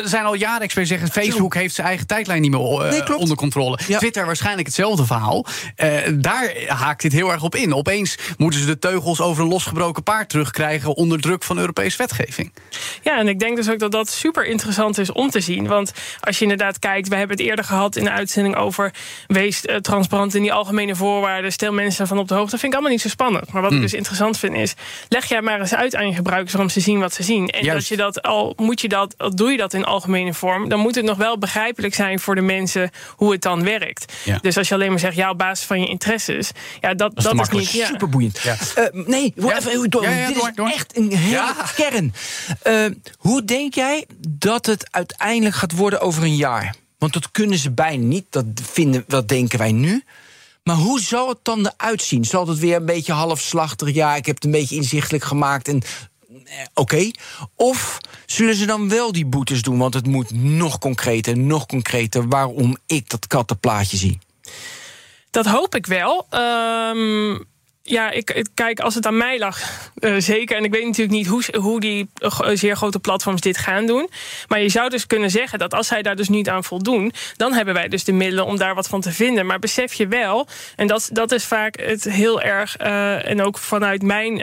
[0.01, 3.17] Er zijn al jaren experts zeggen: Facebook heeft zijn eigen tijdlijn niet meer eh, Nee,
[3.17, 3.79] onder controle.
[3.87, 3.97] Ja.
[3.97, 5.45] Twitter waarschijnlijk hetzelfde verhaal.
[5.75, 7.73] Eh, daar haakt dit heel erg op in.
[7.73, 12.53] Opeens moeten ze de teugels over een losgebroken paard terugkrijgen onder druk van Europese wetgeving.
[13.01, 15.67] Ja, en ik denk dus ook dat dat super interessant is om te zien.
[15.67, 18.93] Want als je inderdaad kijkt, we hebben het eerder gehad in de uitzending over
[19.27, 21.51] wees eh, transparant in die algemene voorwaarden.
[21.51, 22.51] Stel mensen van op de hoogte.
[22.51, 23.51] Dat vind ik allemaal niet zo spannend.
[23.51, 23.79] Maar wat Hmm.
[23.79, 24.73] ik dus interessant vind is.
[25.09, 27.47] Leg jij maar eens uit aan je gebruikers waarom ze zien wat ze zien.
[27.49, 27.79] En Juist.
[27.79, 30.69] dat je dat al moet je dat, al doe je dat in algemene vorm.
[30.69, 34.13] Dan moet het nog wel begrijpelijk zijn voor de mensen hoe het dan werkt.
[34.23, 34.37] Ja.
[34.41, 36.51] Dus als je alleen maar zegt, ja, op basis van je interesses.
[36.81, 37.65] Ja, dat, dat, is makkelijk.
[37.65, 37.75] niet.
[37.75, 37.85] Ja.
[37.85, 38.39] Superboeiend.
[38.43, 38.55] Ja.
[38.75, 39.57] Eh, nee, Ja.
[39.57, 40.01] even door.
[40.01, 40.67] Dit door, is door.
[40.67, 41.55] echt een hele Ja.
[41.75, 42.13] kern.
[42.61, 42.85] Eh,
[43.17, 46.75] hoe denk jij dat het uiteindelijk gaat worden over een jaar?
[46.97, 50.03] Want dat kunnen ze bijna niet, dat, vinden, dat denken wij nu.
[50.63, 52.25] Maar hoe zal het dan eruit zien?
[52.25, 53.93] Zal het weer een beetje halfslachtig?
[53.93, 55.81] Ja, ik heb het een beetje inzichtelijk gemaakt en
[56.45, 57.11] eh, oké.
[57.55, 59.77] Of zullen ze dan wel die boetes doen?
[59.77, 62.27] Want het moet nog concreter, nog concreter...
[62.27, 64.19] waarom ik dat kattenplaatje zie.
[65.31, 66.27] Dat hoop ik wel.
[66.29, 67.39] Ehm,
[67.89, 69.61] ja, ik, kijk, als het aan mij lag,
[69.99, 70.57] eh, zeker.
[70.57, 74.09] En ik weet natuurlijk niet hoe, hoe die eh, zeer grote platforms dit gaan doen.
[74.47, 77.53] Maar je zou dus kunnen zeggen dat als zij daar dus niet aan voldoen, dan
[77.53, 79.45] hebben wij dus de middelen om daar wat van te vinden.
[79.45, 83.57] Maar besef je wel, en dat, dat is vaak het heel erg, eh, en ook
[83.57, 84.35] vanuit mijn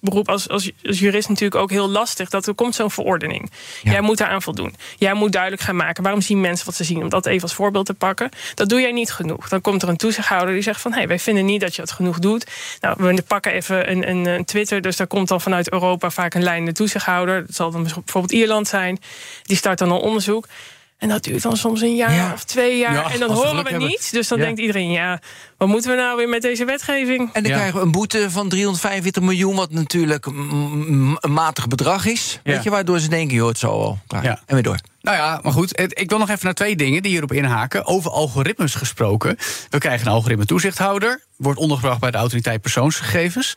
[0.00, 3.50] beroep als, als, als jurist natuurlijk ook heel lastig, dat er komt zo'n verordening.
[3.82, 3.90] Ja.
[3.90, 4.74] Jij moet daar aan voldoen.
[4.96, 7.02] Jij moet duidelijk gaan maken waarom zien mensen wat ze zien.
[7.02, 8.28] Om dat even als voorbeeld te pakken.
[8.54, 9.48] Dat doe jij niet genoeg.
[9.48, 10.90] Dan komt er een toezichthouder die zegt van...
[10.90, 12.50] hé, hey, wij vinden niet dat je het genoeg doet.
[12.80, 14.80] Nou, we pakken even een, een, een Twitter.
[14.80, 17.46] Dus daar komt dan vanuit Europa vaak een leidende toezichthouder.
[17.46, 18.98] Dat zal dan bijvoorbeeld Ierland zijn.
[19.42, 20.46] Die start dan een onderzoek.
[21.02, 22.32] En dat duurt dan soms een jaar Ja.
[22.32, 22.92] of twee jaar.
[22.92, 24.10] Ja, en dan we horen we niets.
[24.10, 24.44] Dus dan Ja.
[24.44, 25.20] denkt iedereen, ja,
[25.56, 27.30] wat moeten we nou weer met deze wetgeving?
[27.32, 27.56] En dan Ja.
[27.56, 32.40] krijgen we een boete van 345 miljoen, wat natuurlijk een matig bedrag is.
[32.44, 32.52] Ja.
[32.52, 33.98] Weet je, waardoor ze denken, joh, het zal wel.
[34.06, 34.24] Klaar.
[34.24, 34.40] Ja.
[34.46, 34.78] En weer door.
[35.00, 35.80] Nou ja, maar goed.
[35.80, 37.86] Ik wil nog even naar twee dingen die hierop inhaken.
[37.86, 39.36] Over algoritmes gesproken.
[39.70, 41.22] We krijgen een algoritme toezichthouder.
[41.36, 43.56] Wordt ondergebracht bij de autoriteit persoonsgegevens.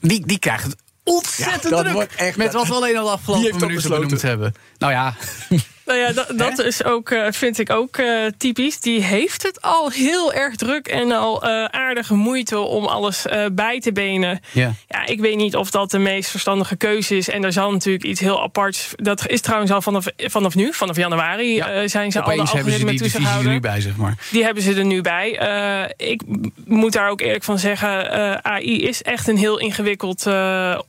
[0.00, 1.92] Die, die krijgt het ontzettend Ja, dat druk.
[1.92, 4.00] wordt echt- met wat we alleen al afgelopen minuten besloten?
[4.02, 4.54] benoemd hebben.
[4.78, 5.14] Nou ja,
[5.88, 8.80] Nou ja, dat, dat is ook, eh, vind ik ook eh, typisch.
[8.80, 13.80] Die heeft het al heel erg druk en al eh, aardige moeite om alles bij
[13.80, 14.40] te benen.
[14.52, 14.72] Ja.
[14.88, 17.28] ja, ik weet niet of dat de meest verstandige keuze is.
[17.28, 18.92] En er zal natuurlijk iets heel aparts.
[18.96, 21.88] Dat is trouwens al vanaf, vanaf nu, vanaf januari, Ja.
[21.88, 24.14] zijn ze al de opeens hebben ze algoritme die divisie er nu bij, zeg maar.
[24.30, 25.30] Die hebben ze er nu bij.
[25.96, 26.22] Ik
[26.64, 28.12] moet daar ook eerlijk van zeggen...
[28.44, 30.26] AI is echt een heel ingewikkeld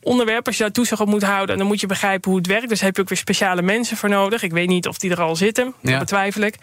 [0.02, 0.46] onderwerp.
[0.46, 1.58] Als je daar toezicht op moet houden...
[1.58, 2.70] dan moet je begrijpen hoe het werkt.
[2.70, 4.44] Dus daar heb je ook weer speciale mensen voor nodig.
[4.44, 5.74] Ik weet niet of die er al zitten.
[5.82, 6.56] Dat betwijfel ik.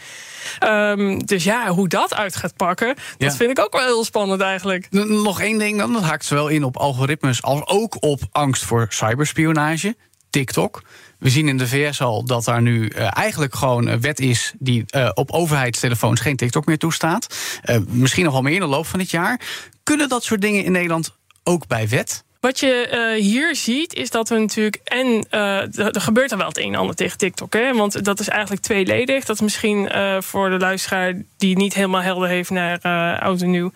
[0.58, 2.86] Ehm, dus ja, hoe dat uit gaat pakken...
[2.86, 3.26] Ja.
[3.26, 4.90] dat vind ik ook wel heel spannend eigenlijk.
[4.90, 5.92] Nog één ding dan.
[5.92, 9.96] Dat haakt zowel in op algoritmes als ook op angst voor cyberspionage.
[10.30, 10.82] TikTok.
[11.18, 14.52] We zien in de VS al dat daar nu eh, eigenlijk gewoon een wet is
[14.58, 17.36] die eh, op overheidstelefoons geen TikTok meer toestaat.
[17.62, 19.40] Eh, misschien nog wel meer in de loop van dit jaar.
[19.82, 22.24] Kunnen dat soort dingen in Nederland ook bij wet?
[22.46, 24.80] Wat je eh, hier ziet, is dat we natuurlijk.
[24.84, 27.52] En eh, er gebeurt er wel het een en ander tegen TikTok.
[27.52, 27.74] Hè?
[27.74, 29.24] Want dat is eigenlijk tweeledig.
[29.24, 32.80] Dat is misschien eh, voor de luisteraar die niet helemaal helder heeft naar
[33.20, 33.72] oud en nieuw.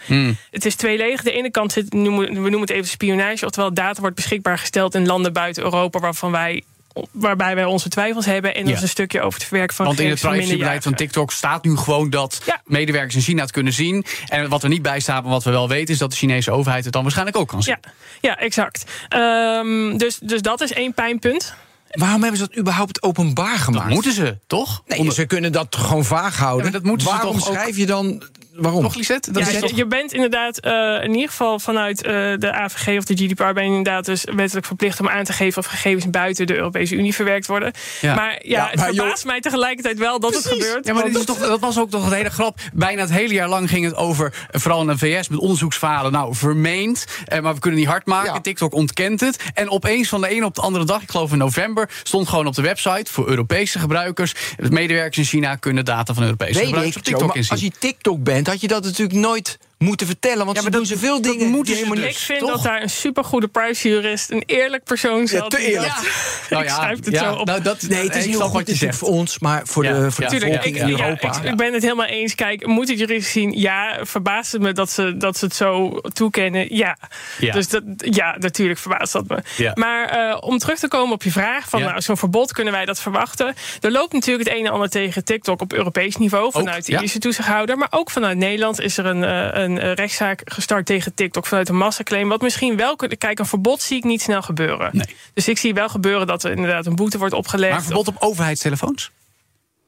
[0.51, 1.23] Het is tweeledig.
[1.23, 3.45] De ene kant zit, noemen, we noemen het even spionage.
[3.45, 6.63] Oftewel, data wordt beschikbaar gesteld in landen buiten Europa waarvan wij.
[7.11, 8.55] Waarbij wij onze twijfels hebben.
[8.55, 10.95] En dat is een stukje over het verwerken van Want in het privacybeleid van.
[10.95, 12.61] TikTok staat nu gewoon dat Ja.
[12.65, 14.05] medewerkers in China het kunnen zien.
[14.29, 16.51] En wat er niet bij staat, maar wat we wel weten, is dat de Chinese
[16.51, 17.77] overheid het dan waarschijnlijk ook kan zien.
[17.83, 18.85] Ja, ja, exact.
[19.09, 21.55] Ehm, dus, dus dat is één pijnpunt.
[21.91, 23.91] Waarom hebben ze dat überhaupt openbaar Dat gemaakt?
[23.91, 24.83] moeten ze, toch?
[24.87, 26.67] Nee, Onder- ze kunnen dat gewoon vaag houden.
[26.67, 28.23] Ja, dat moeten ze Waarom toch ook- schrijf je dan...
[28.55, 28.83] Waarom?
[28.83, 29.33] Toch, Lisette?
[29.33, 29.71] Dat Ja, is je, toch...
[29.77, 33.63] je bent inderdaad eh, in ieder geval vanuit eh, de AVG of de GDPR ben
[33.65, 37.15] je inderdaad dus wettelijk verplicht om aan te geven of gegevens buiten de Europese Unie
[37.15, 37.73] verwerkt worden.
[38.01, 38.15] Ja.
[38.15, 40.87] Maar ja, Ja, het maar verbaast mij tegelijkertijd wel dat het gebeurt.
[40.87, 42.59] Ja, maar dit is toch, dat was ook toch een hele grap.
[42.73, 46.13] Bijna het hele jaar lang ging het over, eh, vooral in de VS, met onderzoeksfalen.
[46.13, 48.33] Nou, vermeend, eh, maar we kunnen niet hard maken.
[48.35, 48.41] Ja.
[48.41, 49.43] TikTok ontkent het.
[49.55, 52.47] En opeens van de ene op de andere dag, ik geloof in november, stond gewoon
[52.47, 54.35] op de website voor Europese gebruikers.
[54.57, 57.51] De medewerkers in China kunnen data van Europese Weet gebruikers ik, op TikTok inzien.
[57.53, 60.45] als je TikTok bent, had je dat natuurlijk nooit moeten vertellen.
[60.45, 62.17] Want Ja, ze doen dat- zoveel dat dingen moeten die ze helemaal dus.
[62.17, 62.51] ik vind toch?
[62.51, 65.51] dat daar een supergoede privacyjurist, een eerlijk persoon zat.
[65.51, 65.95] te die eerlijk.
[65.95, 66.05] dat-
[66.51, 67.47] Nou ik ja, schrijf het ja, zo op.
[67.47, 68.97] Nou, dat, Nee, het is heel goed wat je zegt.
[68.99, 70.31] voor ons, maar voor Ja, de, voor ja.
[70.31, 71.29] de bevolking in ja, Europa.
[71.43, 72.35] ik, ik ben het helemaal eens.
[72.35, 73.53] Kijk, moet het juridisch zien?
[73.59, 76.77] Ja, verbaast het me dat ze, dat ze het zo toekennen?
[76.77, 76.97] Ja.
[77.39, 77.53] Ja.
[77.53, 79.39] Dus dat, ja, natuurlijk verbaast dat me.
[79.57, 79.73] Ja.
[79.75, 81.89] Maar eh, om terug te komen op je vraag: van Ja.
[81.89, 83.55] nou, zo'n verbod kunnen wij dat verwachten?
[83.81, 87.01] Er loopt natuurlijk het een en ander tegen TikTok op Europees niveau vanuit de ja.
[87.01, 87.79] Ierse toezichthouder.
[87.79, 91.69] Maar ook vanuit Nederland is er een, eh, een eh, rechtszaak gestart tegen TikTok vanuit
[91.69, 92.29] een massaclaim.
[92.29, 93.19] Wat misschien wel kunnen.
[93.19, 94.91] Kijk, een verbod zie ik niet snel gebeuren.
[94.93, 95.07] Nee.
[95.35, 97.71] Dus ik zie wel gebeuren dat er inderdaad een boete wordt opgelegd.
[97.71, 99.11] Maar een verbod op overheidstelefoons?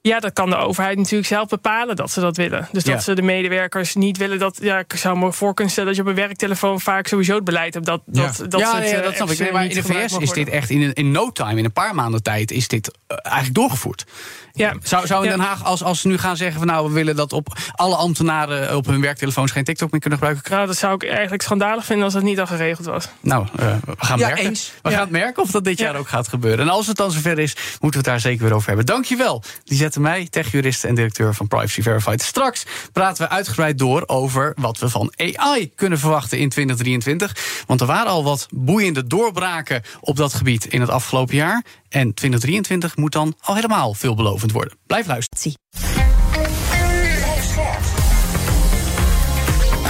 [0.00, 2.68] Ja, dat kan de overheid natuurlijk zelf bepalen dat ze dat willen.
[2.72, 3.00] Dus dat Ja.
[3.00, 4.58] ze de medewerkers niet willen dat.
[4.60, 7.44] Ja, ik zou me voor kunnen stellen dat je op een werktelefoon vaak sowieso het
[7.44, 7.86] beleid hebt.
[7.86, 9.38] Dat, dat, dat ja, soort, nee, eh, dat snap ik.
[9.38, 11.72] eh, maar in de VS is dit echt in, een- in no time, in een
[11.72, 14.04] paar maanden tijd, is dit eh, eigenlijk doorgevoerd.
[14.52, 14.74] Ja.
[14.82, 15.30] Zou, zou in.
[15.30, 17.96] Den Haag, als, als ze nu gaan zeggen van nou, we willen dat op alle
[17.96, 20.52] ambtenaren op hun werktelefoons geen TikTok meer kunnen gebruiken.
[20.52, 23.08] Nou, dat zou ik eigenlijk schandalig vinden als dat niet al geregeld was.
[23.20, 24.44] Nou, eh, we gaan Ja, merken.
[24.44, 24.72] eens.
[24.82, 24.94] We Ja.
[24.96, 25.84] gaan het merken of dat dit Ja.
[25.84, 26.60] jaar ook gaat gebeuren.
[26.64, 28.86] En als het dan zover is, moeten we het daar zeker weer over hebben.
[28.86, 32.22] Dankjewel, Lisette Meij, techjurist en directeur van Privacy Verified.
[32.22, 37.36] Straks praten we uitgebreid door over wat we van AI kunnen verwachten in 2023.
[37.66, 41.62] Want er waren al wat boeiende doorbraken op dat gebied in het afgelopen jaar.
[41.92, 44.78] En 2023 moet dan al helemaal veelbelovend worden.
[44.86, 45.54] Blijf luisteren.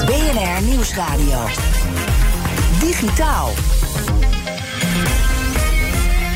[0.06, 1.46] BNR Nieuwsradio.
[2.80, 3.50] Digitaal.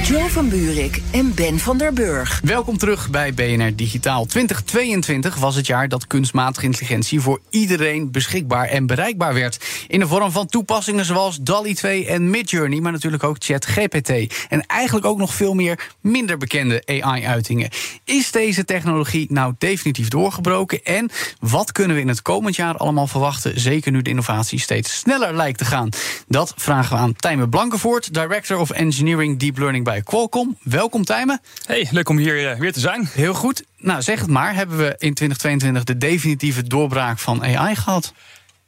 [0.06, 2.40] Joe van Buurik en Ben van der Burg.
[2.44, 4.26] Welkom terug bij BNR Digitaal.
[4.26, 9.64] 2022 was het jaar dat kunstmatige intelligentie voor iedereen beschikbaar en bereikbaar werd.
[9.88, 14.10] In de vorm van toepassingen zoals DALI 2 en Midjourney, maar natuurlijk ook ChatGPT.
[14.48, 17.70] En eigenlijk ook nog veel meer minder bekende AI-uitingen.
[18.04, 20.84] Is deze technologie nou definitief doorgebroken?
[20.84, 23.60] En wat kunnen we in het komend jaar allemaal verwachten?
[23.60, 25.88] Zeker nu de innovatie steeds sneller lijkt te gaan.
[26.28, 30.56] Dat vragen we aan Tijmen Blankenvoort, Director of Engineering Deep Learning bij Qualcomm.
[30.62, 31.40] Welkom Tijmen.
[31.66, 33.08] Hey, leuk om hier eh, weer te zijn.
[33.12, 33.64] Heel goed.
[33.78, 34.54] Nou, zeg het maar.
[34.54, 38.12] Hebben we in 2022 de definitieve doorbraak van AI gehad?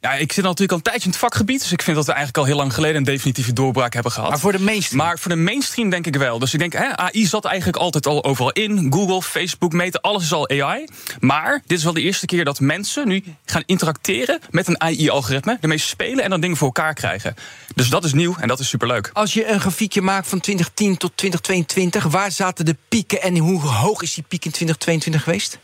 [0.01, 2.11] Ja, ik zit natuurlijk al een tijdje in het vakgebied, dus ik vind dat we
[2.11, 4.29] eigenlijk al heel lang geleden een definitieve doorbraak hebben gehad.
[4.29, 4.95] Maar voor de meeste.
[4.95, 6.39] Maar voor de mainstream denk ik wel.
[6.39, 8.87] Dus ik denk, hè, AI zat eigenlijk altijd al overal in.
[8.93, 10.85] Google, Facebook, Meta, alles is al AI.
[11.19, 15.57] Maar dit is wel de eerste keer dat mensen nu gaan interacteren met een AI-algoritme.
[15.61, 17.35] Ermee spelen en dan dingen voor elkaar krijgen.
[17.75, 19.09] Dus dat is nieuw en dat is superleuk.
[19.13, 23.61] Als je een grafiekje maakt van 2010 tot 2022, waar zaten de pieken en hoe
[23.61, 25.57] hoog is die piek in 2022 geweest?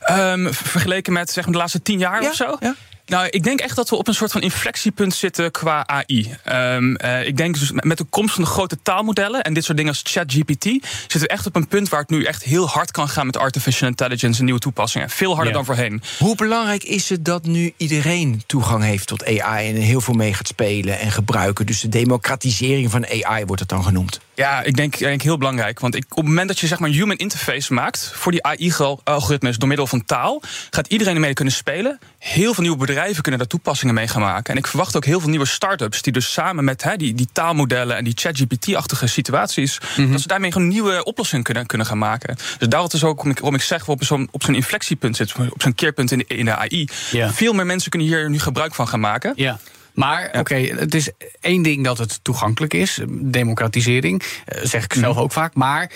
[0.00, 2.56] Ehm, vergeleken met zeg maar, de laatste tien jaar Ja, of zo?
[2.60, 2.74] ja.
[3.08, 6.34] Nou, ik denk echt dat we op een soort van inflectiepunt zitten qua AI.
[6.44, 9.64] Ehm, eh, ik denk dus met- met de komst van de grote taalmodellen en dit
[9.64, 10.62] soort dingen als ChatGPT,
[11.00, 13.36] zitten we echt op een punt waar het nu echt heel hard kan gaan met
[13.36, 15.10] artificial intelligence en nieuwe toepassingen.
[15.10, 15.52] Veel harder Ja.
[15.52, 16.02] dan voorheen.
[16.18, 20.14] Hoe belangrijk is het dat nu iedereen toegang heeft tot AI en er heel veel
[20.14, 21.66] mee gaat spelen en gebruiken?
[21.66, 24.20] Dus de democratisering van AI wordt het dan genoemd.
[24.34, 25.80] Ja, ik denk, ik denk heel belangrijk.
[25.80, 28.42] Want ik, op het moment dat je zeg maar een human interface maakt voor die
[28.42, 31.98] AI-algoritmes door middel van taal, gaat iedereen ermee kunnen spelen.
[32.18, 34.52] Heel veel nieuwe bedrijven kunnen daar toepassingen mee gaan maken.
[34.52, 37.28] En ik verwacht ook heel veel nieuwe start-ups die dus samen met hè, die, die
[37.32, 39.78] taalmodellen en die ChatGPT-achtige situaties,
[40.10, 42.36] dat ze daarmee gewoon nieuwe oplossingen kunnen, kunnen gaan maken.
[42.58, 45.52] Dus dat is ook waarom ik, waarom ik zeg, op zo'n op zo'n inflectiepunt zitten,
[45.52, 46.88] op zo'n keerpunt in de, in de AI.
[47.12, 49.32] Veel meer mensen kunnen hier nu gebruik van gaan maken.
[49.36, 49.58] Ja.
[49.98, 53.00] Maar oké, het is één ding dat het toegankelijk is.
[53.08, 55.54] Democratisering, eh, zeg ik zelf ook vaak.
[55.54, 55.90] Maar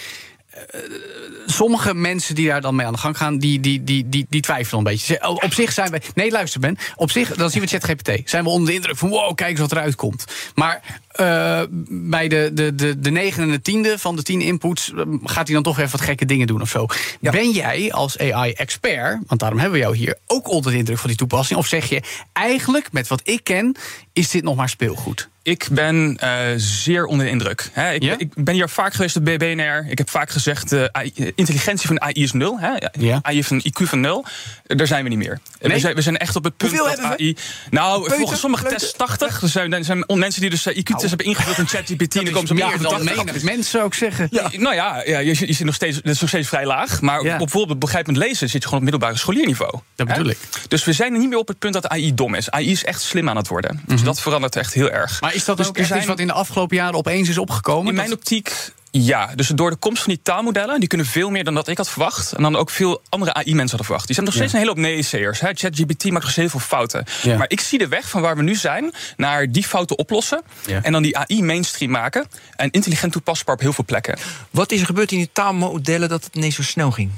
[1.47, 4.41] sommige mensen die daar dan mee aan de gang gaan, die, die, die, die, die
[4.41, 5.27] twijfelen een beetje.
[5.43, 6.01] Op zich zijn we.
[6.15, 6.79] Nee, luister, Ben.
[6.97, 8.31] Op zich, dan zien we ChatGPT.
[8.31, 10.25] Zijn we onder de indruk van wow, kijk eens wat eruit komt.
[10.55, 14.93] Maar eh, bij de, de, de, de negen en de tiende van de tien inputs
[14.93, 16.87] eh, gaat hij dan toch even wat gekke dingen doen of zo.
[17.21, 21.09] Ben jij als AI-expert, want daarom hebben we jou hier, ook onder de indruk van
[21.09, 21.59] die toepassing?
[21.59, 23.77] Of zeg je eigenlijk, met wat ik ken,
[24.13, 25.31] is dit nog maar speelgoed?
[25.45, 27.71] Ik ben eh, zeer onder de indruk.
[27.93, 28.15] Ik, Ja?
[28.19, 29.87] ik ben hier vaak geweest op BNR.
[29.89, 32.59] Ik heb vaak gezegd, AI intelligentie van AI is nul.
[32.61, 32.73] Hè.
[32.99, 33.19] Ja.
[33.23, 34.25] AI heeft een IQ van nul.
[34.67, 35.41] Daar zijn we niet meer.
[35.61, 35.73] Nee?
[35.73, 37.05] We, zijn, we zijn echt op het punt Hoeveel dat?
[37.05, 37.37] AI...
[37.71, 38.17] Nou, Peuter?
[38.19, 38.81] volgens sommige Kleuter?
[38.83, 39.43] tests 80.
[39.43, 42.17] Er zijn, er zijn mensen die dus IQ-tests hebben ingevuld in ChatGPT.
[42.17, 43.25] en dan komen ze meer dan 88.
[43.27, 44.29] menig mens, zou ik zeggen.
[44.31, 47.01] Ja, nou ja, ja je, je zit nog steeds, dat is nog steeds vrij laag.
[47.01, 49.81] Maar op bijvoorbeeld begrijpend lezen zit je gewoon op middelbare scholierniveau.
[49.95, 50.39] Dat bedoel ik.
[50.69, 52.51] Dus we zijn niet meer op het punt dat AI dom is.
[52.51, 53.83] AI is echt slim aan het worden.
[53.87, 55.21] Dus dat verandert echt heel erg.
[55.21, 55.32] Mhm.
[55.33, 57.89] Maar is dat Dus ook zijn- iets wat in de afgelopen jaren opeens is opgekomen?
[57.89, 59.31] in mijn optiek ja.
[59.35, 61.89] Dus door de komst van die taalmodellen, die kunnen veel meer dan dat ik had
[61.89, 62.33] verwacht.
[62.33, 64.07] En dan ook veel andere AI-mensen hadden verwacht.
[64.07, 65.41] Die zijn nog steeds een hele hoop neeënseers.
[65.41, 65.51] hè.
[65.55, 67.05] ChatGPT maakt nog steeds heel veel fouten.
[67.23, 67.37] Ja.
[67.37, 70.43] Maar ik zie de weg van waar we nu zijn naar die fouten oplossen.
[70.67, 70.83] Ja.
[70.83, 72.27] En dan die AI mainstream maken.
[72.57, 74.19] En intelligent toepasbaar op heel veel plekken.
[74.51, 77.11] Wat is er gebeurd in die taalmodellen dat het ineens zo snel ging?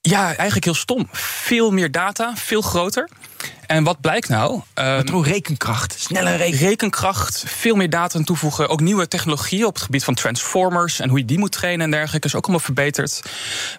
[0.00, 1.08] Ja, eigenlijk heel stom.
[1.12, 3.08] Veel meer data, veel groter.
[3.66, 4.60] En wat blijkt nou?
[4.74, 6.58] Met gewoon rekenkracht, snelle reken.
[6.58, 8.68] rekenkracht, veel meer data toevoegen.
[8.68, 11.90] Ook nieuwe technologieën op het gebied van transformers en hoe je die moet trainen en
[11.90, 13.22] dergelijke is ook allemaal verbeterd.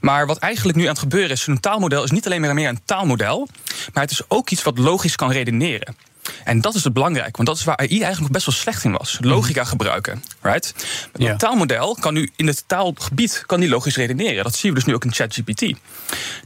[0.02, 2.70] Maar wat eigenlijk nu aan het gebeuren is, een taalmodel is niet alleen maar meer
[2.70, 3.48] een taalmodel,
[3.94, 5.96] maar het is ook iets wat logisch kan redeneren.
[6.44, 8.84] En dat is het belangrijk, want dat is waar AI eigenlijk nog best wel slecht
[8.84, 9.18] in was.
[9.22, 10.74] Logica gebruiken, right?
[11.14, 14.44] Een taalmodel kan nu in het taalgebied kan die logisch redeneren.
[14.44, 15.74] Dat zien we dus nu ook in ChatGPT.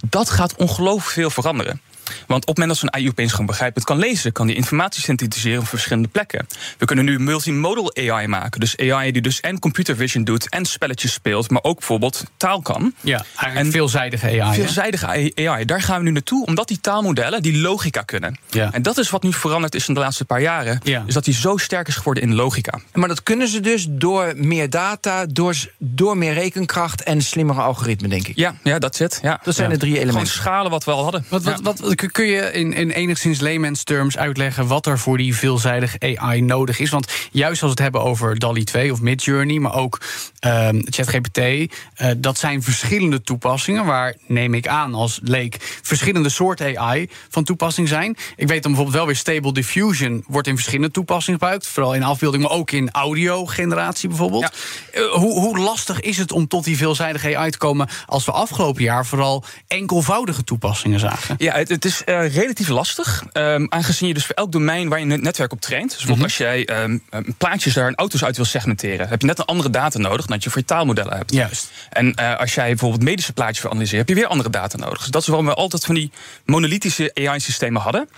[0.10, 1.82] Dat gaat ongelooflijk veel veranderen.
[2.28, 5.02] Want op het moment dat zo'n AI opeens gewoon begrijpend kan lezen, kan die informatie
[5.04, 6.48] synthetiseren op verschillende plekken.
[6.78, 8.60] We kunnen nu multimodal AI maken.
[8.60, 12.62] Dus AI die dus en computer vision doet en spelletjes speelt, maar ook bijvoorbeeld taal
[12.62, 12.94] kan.
[13.02, 14.40] Ja, eigenlijk en veelzijdige AI.
[14.40, 14.54] hè?
[14.54, 15.66] Veelzijdige AI.
[15.66, 18.40] Daar gaan we nu naartoe, omdat die taalmodellen die logica kunnen.
[18.50, 18.72] Ja.
[18.74, 20.80] En dat is wat nu veranderd is in de laatste paar jaren.
[20.84, 21.04] Ja.
[21.08, 22.80] Is dat die zo sterk is geworden in logica.
[22.94, 28.10] Maar dat kunnen ze dus door meer data, door, door meer rekenkracht en slimmere algoritmen,
[28.10, 28.36] denk ik.
[28.36, 29.20] Ja, ja dat zit.
[29.22, 29.40] Ja.
[29.44, 29.74] Dat zijn Ja.
[29.74, 30.34] de drie Gewoon elementen.
[30.34, 31.26] schalen wat we al hadden.
[31.30, 35.36] Wat, wat, wat, kun je in, in enigszins layman's terms uitleggen wat er voor die
[35.36, 36.90] veelzijdige AI nodig is?
[36.90, 40.02] Want juist als we het hebben over DALI 2 of Midjourney, maar ook
[40.40, 46.78] ehm, ChatGPT, eh, dat zijn verschillende toepassingen waar, neem ik aan als leek, verschillende soorten
[46.80, 48.18] AI van toepassing zijn.
[48.36, 52.04] Ik weet dan bijvoorbeeld wel weer Stable Diffusion wordt in verschillende toepassingen gebruikt, vooral in
[52.04, 54.50] afbeelding, maar ook in audio-generatie bijvoorbeeld.
[54.94, 58.32] Eh, hoe, hoe lastig is het om tot die veelzijdige AI te komen als we
[58.32, 61.36] afgelopen jaar vooral enkelvoudige toepassingen zagen?
[61.38, 63.24] Ja, het, het is eh, relatief lastig.
[63.32, 65.90] ehm, aangezien je dus voor elk domein waar je een netwerk op traint.
[65.90, 67.02] Dus bijvoorbeeld als jij een
[67.38, 70.36] plaatjes daar een auto's uit wil segmenteren, heb je net een andere data nodig dan
[70.36, 71.34] dat je voor je taalmodellen hebt.
[71.34, 71.72] Juist.
[71.90, 74.98] En eh, als jij bijvoorbeeld medische plaatjes wil analyseren, heb je weer andere data nodig.
[74.98, 76.12] Dus dat is waarom we altijd van die
[76.46, 78.10] monolithische AI-systemen hadden.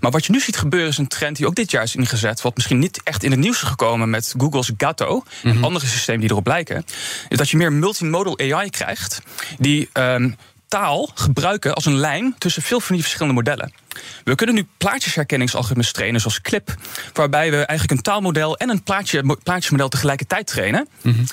[0.00, 2.42] Maar wat je nu ziet gebeuren is een trend die ook dit jaar is ingezet,
[2.42, 6.20] wat misschien niet echt in het nieuws is gekomen met Google's Gato en andere systemen
[6.20, 6.84] die erop lijken,
[7.28, 9.22] is dat je meer multimodal AI krijgt
[9.58, 10.30] die ehm,
[10.68, 13.72] taal gebruiken als een lijn tussen veel van die verschillende modellen.
[14.24, 16.74] We kunnen nu plaatjesherkenningsalgoritmes trainen, zoals CLIP,
[17.12, 20.88] waarbij we eigenlijk een taalmodel en een plaatje, mo- plaatjesmodel tegelijkertijd trainen.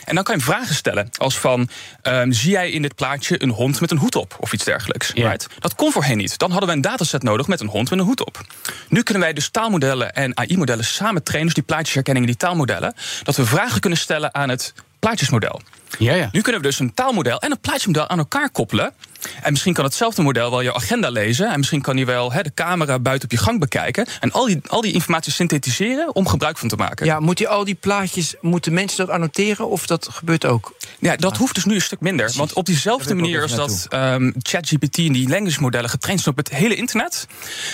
[0.05, 1.69] En dan kan je vragen stellen, als van,
[2.01, 5.11] ehm, zie jij in dit plaatje een hond met een hoed op, of iets dergelijks.
[5.27, 5.47] Right?
[5.59, 6.37] Dat kon voorheen niet.
[6.37, 8.41] Dan hadden we een dataset nodig met een hond met een hoed op.
[8.89, 12.93] Nu kunnen wij dus taalmodellen en AI-modellen samen trainen, dus die plaatjesherkenning en die taalmodellen,
[13.23, 15.61] dat we vragen kunnen stellen aan het plaatjesmodel.
[15.99, 16.29] Ja, ja.
[16.31, 18.93] Nu kunnen we dus een taalmodel en een plaatjesmodel aan elkaar koppelen.
[19.41, 21.51] En misschien kan hetzelfde model wel je agenda lezen.
[21.51, 24.05] En misschien kan hij wel hè, de camera buiten op je gang bekijken.
[24.19, 27.05] En al die, al die informatie synthetiseren om gebruik van te maken.
[27.05, 30.73] Ja, moet je al die plaatjes, moeten mensen dat annoteren of dat gebeurt ook?
[30.99, 32.31] Ja, dat hoeft dus nu een stuk minder.
[32.36, 36.45] Want op diezelfde manier als dat ehm, ChatGPT en die language modellen getraind zijn op
[36.45, 37.27] het hele internet,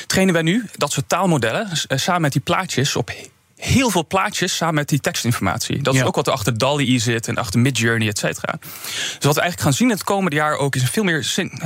[0.07, 3.11] trainen wij nu dat soort taalmodellen eh, samen met die plaatjes op
[3.59, 5.81] heel veel plaatjes samen met die tekstinformatie.
[5.81, 6.05] Dat is Ja.
[6.05, 8.55] ook wat er achter DALL-E zit en achter Midjourney, et cetera.
[8.61, 11.59] Dus wat we eigenlijk gaan zien het komende jaar ook is een veel meer syn-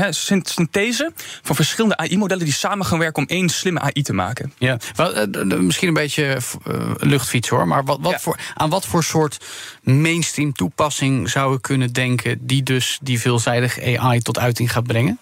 [0.44, 4.54] synthese van verschillende AI-modellen die samen gaan werken om één slimme AI te maken.
[4.58, 7.68] Ja, eh, misschien een beetje eh, luchtfiets hoor.
[7.68, 8.20] Maar wat, wat Ja.
[8.20, 9.38] voor, aan wat voor soort
[9.82, 15.20] mainstream toepassing zou ik kunnen denken die dus die veelzijdige AI tot uiting gaat brengen?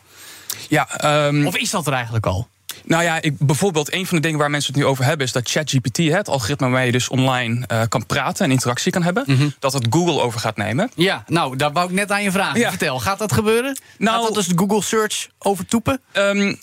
[0.69, 2.47] Ja, ehm, Of is dat er eigenlijk al?
[2.85, 5.25] Nou ja, ik, bijvoorbeeld een van de dingen waar mensen het nu over hebben...
[5.25, 8.45] is dat ChatGPT, het algoritme waarmee je dus online eh, kan praten...
[8.45, 9.49] en interactie kan hebben, Mhm.
[9.59, 10.91] dat het Google over gaat nemen.
[10.95, 12.59] Ja, nou, daar wou ik net aan je vragen.
[12.59, 12.69] Ja.
[12.69, 13.77] Vertel, gaat dat gebeuren?
[13.97, 16.01] Nou- gaat dat dus de Google Search overtoepen?
[16.11, 16.55] Ehm,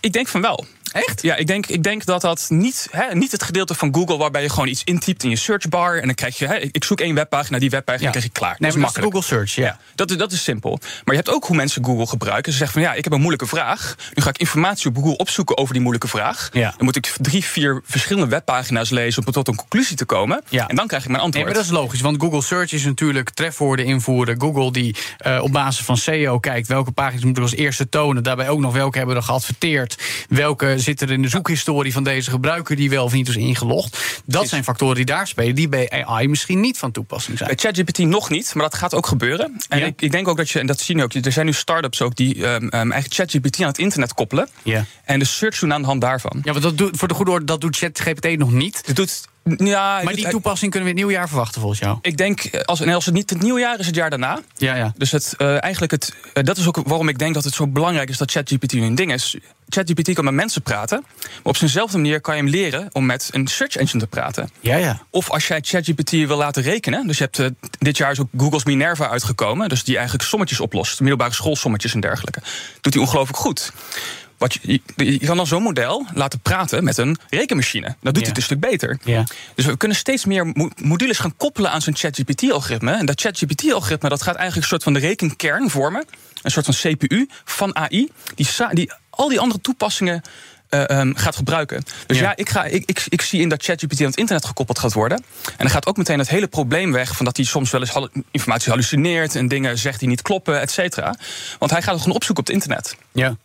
[0.00, 0.64] ik denk van wel.
[0.92, 1.22] Echt?
[1.22, 4.16] Ja, ik denk, ik denk dat dat niet, hè, niet het gedeelte van Google...
[4.16, 5.96] waarbij je gewoon iets intypt in je searchbar...
[5.98, 8.56] en dan krijg je, hè, ik zoek één webpagina, die webpagina krijg je klaar.
[8.58, 9.12] Dat is makkelijk.
[9.12, 9.78] Google Search, ja.
[9.94, 10.78] Dat, is- dat is simpel.
[10.80, 12.52] Maar je hebt ook hoe mensen Google gebruiken.
[12.52, 13.94] Ze zeggen van ja, ik heb een moeilijke vraag.
[14.14, 16.48] Nu ga ik informatie op Google opzoeken over die moeilijke vraag.
[16.52, 16.68] Ja.
[16.76, 20.42] Dan moet ik drie, vier verschillende webpagina's lezen om tot een conclusie te komen.
[20.48, 20.68] Ja.
[20.68, 21.44] En dan krijg ik mijn Nee, antwoord.
[21.46, 24.40] maar dat is logisch, want Google Search is natuurlijk trefwoorden invoeren.
[24.40, 28.22] Google die eh, op basis van SEO kijkt welke pagina's moeten we als eerste tonen.
[28.22, 29.98] Daarbij ook nog welke hebben we er geadverteerd.
[30.28, 34.22] Welke zitten er in de zoekhistorie van deze gebruiker die wel of niet is ingelogd.
[34.24, 37.48] Dat zijn factoren die daar spelen, die bij AI misschien niet van toepassing zijn.
[37.50, 39.56] Bij ChatGPT nog niet, maar dat gaat ook gebeuren.
[39.68, 39.84] En Ja.
[39.84, 42.02] ik, ik denk ook dat je, en dat zien we ook, er zijn nu start-ups
[42.02, 44.48] ook die ehm, eigenlijk ChatGPT aan het internet koppelen.
[44.62, 44.84] Ja.
[45.04, 46.40] En de search doen aan de hand daarvan.
[46.44, 48.82] Ja, maar dat doet, voor de goede orde, dat doet ChatGPT nog niet.
[48.86, 51.98] Het doet, ja, Maar die toepassing kunnen we in het nieuwjaar verwachten volgens jou.
[52.02, 54.40] Ik denk, eh, als, als het niet het nieuwjaar is, het jaar daarna.
[54.56, 54.92] Ja, ja.
[54.96, 57.66] Dus het, eh, eigenlijk het, eh, dat is ook waarom ik denk dat het zo
[57.66, 59.36] belangrijk is dat ChatGPT nu een ding is.
[59.68, 63.28] ChatGPT kan met mensen praten, maar op zijnzelfde manier kan je hem leren om met
[63.32, 64.50] een search engine te praten.
[64.60, 65.02] Ja, ja.
[65.10, 67.06] Of als jij ChatGPT wil laten rekenen.
[67.06, 69.68] Dus je hebt, dit jaar is ook Google's Minerva uitgekomen.
[69.68, 71.00] Dus die eigenlijk sommetjes oplost.
[71.00, 72.40] Middelbare schoolsommetjes en dergelijke.
[72.80, 73.72] Doet hij ongelooflijk goed.
[74.42, 77.86] Wat je, je, je kan dan zo'n model laten praten met een rekenmachine.
[77.86, 78.98] Dat doet hij het een stuk beter.
[79.04, 79.24] Ja.
[79.54, 82.92] Dus we kunnen steeds meer mo- modules gaan koppelen aan zo'n ChatGPT-algoritme.
[82.92, 86.04] En dat ChatGPT-algoritme dat gaat eigenlijk een soort van de rekenkern vormen.
[86.42, 88.08] Een soort van CPU van AI.
[88.34, 90.22] Die, die al die andere toepassingen
[90.68, 91.82] eh, ehm, gaat gebruiken.
[92.06, 92.22] Dus Ja.
[92.22, 94.92] ja, ik, ga, ik, ik, ik zie in dat ChatGPT aan het internet gekoppeld gaat
[94.92, 95.18] worden.
[95.46, 97.16] En dan gaat ook meteen het hele probleem weg...
[97.16, 99.34] van dat hij soms wel eens hallu- informatie hallucineert...
[99.34, 101.14] en dingen zegt die niet kloppen, et cetera.
[101.58, 102.96] Want hij gaat het gewoon opzoeken op het internet.
[103.12, 103.36] ja.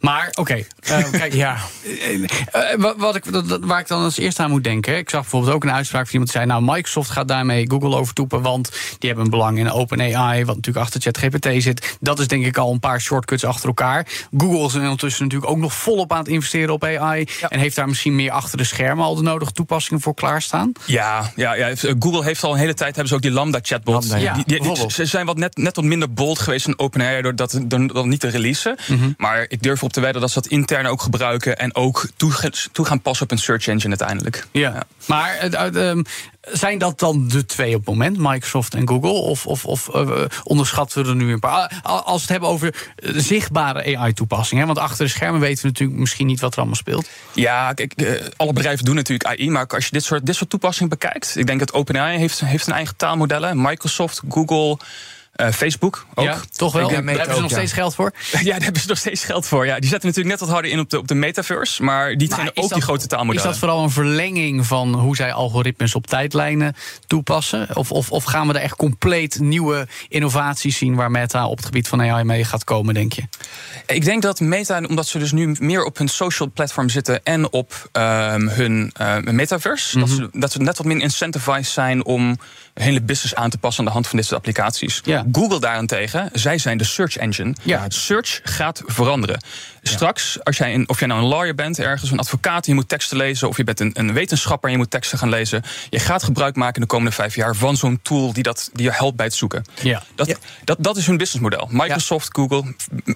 [0.00, 1.56] Maar oké, uh, kijk, ja.
[1.86, 4.96] Uh, wat, wat ik, dat, waar ik dan als eerste aan moet denken.
[4.96, 7.96] Ik zag bijvoorbeeld ook een uitspraak van iemand die zei: Nou, Microsoft gaat daarmee Google
[7.96, 11.96] overtoepen, want die hebben een belang in OpenAI, wat natuurlijk achter ChatGPT zit.
[12.00, 14.06] Dat is denk ik al een paar shortcuts achter elkaar.
[14.36, 17.88] Google is ondertussen natuurlijk ook nog volop aan het investeren op AI en heeft daar
[17.88, 20.72] misschien meer achter de schermen al de nodige toepassingen voor klaarstaan.
[20.84, 24.14] Ja, ja, ja Google heeft al een hele tijd hebben ze ook die Lambda chatbot.
[24.18, 27.36] Ja, die, die, ze zijn wat net, net wat minder bold geweest in OpenAI door
[27.36, 28.78] dat, door, niet te releasen.
[28.86, 29.14] Mm -hmm.
[29.16, 32.32] Maar ik durf op te wedden dat ze dat intern ook gebruiken en ook toe,
[32.72, 34.46] toe gaan passen op een search engine uiteindelijk.
[34.50, 34.82] Ja, ja.
[35.06, 36.02] maar uh,
[36.40, 39.10] zijn dat dan de twee op het moment, Microsoft en Google?
[39.10, 41.80] Of, of, of uh, onderschatten we er nu een paar?
[41.82, 44.66] Als we het hebben over zichtbare AI-toepassingen.
[44.66, 47.08] Want achter de schermen weten we natuurlijk misschien niet wat er allemaal speelt.
[47.32, 49.50] Ja, kijk, alle bedrijven doen natuurlijk AI.
[49.50, 51.36] Maar als je dit soort, dit soort toepassingen bekijkt.
[51.36, 53.62] Ik denk dat OpenAI heeft, heeft een eigen taalmodellen.
[53.62, 54.78] Microsoft, Google.
[55.40, 56.24] Uh, Facebook ook.
[56.24, 56.88] Ja, toch wel?
[56.88, 58.12] Daar hebben ze nog steeds geld voor?
[58.30, 59.66] ja, daar hebben ze nog steeds geld voor.
[59.66, 59.78] Ja.
[59.78, 61.82] Die zetten natuurlijk net wat harder in op de, op de metaverse.
[61.82, 63.44] Maar die trainen ook dat, die grote taalmodellen.
[63.44, 66.76] Is dat vooral een verlenging van hoe zij algoritmes op tijdlijnen
[67.06, 67.76] toepassen?
[67.76, 70.94] Of, of, of gaan we er echt compleet nieuwe innovaties zien...
[70.94, 73.22] waar Meta op het gebied van AI mee gaat komen, denk je?
[73.86, 77.24] Ik denk dat Meta, omdat ze dus nu meer op hun social platform zitten...
[77.24, 80.18] en op um, hun uh, metaverse, mm -hmm.
[80.18, 82.04] dat, ze, dat ze net wat minder incentivized zijn...
[82.04, 82.38] om
[82.78, 85.00] hele business aan te passen aan de hand van dit soort applicaties.
[85.04, 85.24] Ja.
[85.32, 87.54] Google daarentegen, zij zijn de search engine.
[87.62, 87.84] Ja.
[87.88, 89.40] Search gaat veranderen.
[89.82, 92.88] Straks, als jij een, of jij nou een lawyer bent, ergens een advocaat, je moet
[92.88, 95.62] teksten lezen, of je bent een, een wetenschapper en je moet teksten gaan lezen.
[95.90, 98.84] Je gaat gebruik maken in de komende vijf jaar van zo'n tool die, dat, die
[98.84, 99.64] je helpt bij het zoeken.
[99.82, 100.02] Ja.
[100.14, 100.36] Dat, Ja.
[100.64, 101.68] Dat, dat is hun businessmodel.
[101.70, 102.74] Microsoft, Google,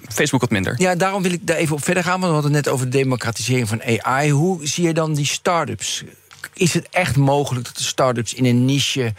[0.09, 0.75] Facebook wat minder.
[0.77, 2.19] Ja, daarom wil ik daar even op verder gaan.
[2.19, 4.31] Want we hadden het net over de democratisering van AI.
[4.31, 6.03] Hoe zie je dan die start-ups?
[6.53, 9.13] Is het echt mogelijk dat de start-ups in een niche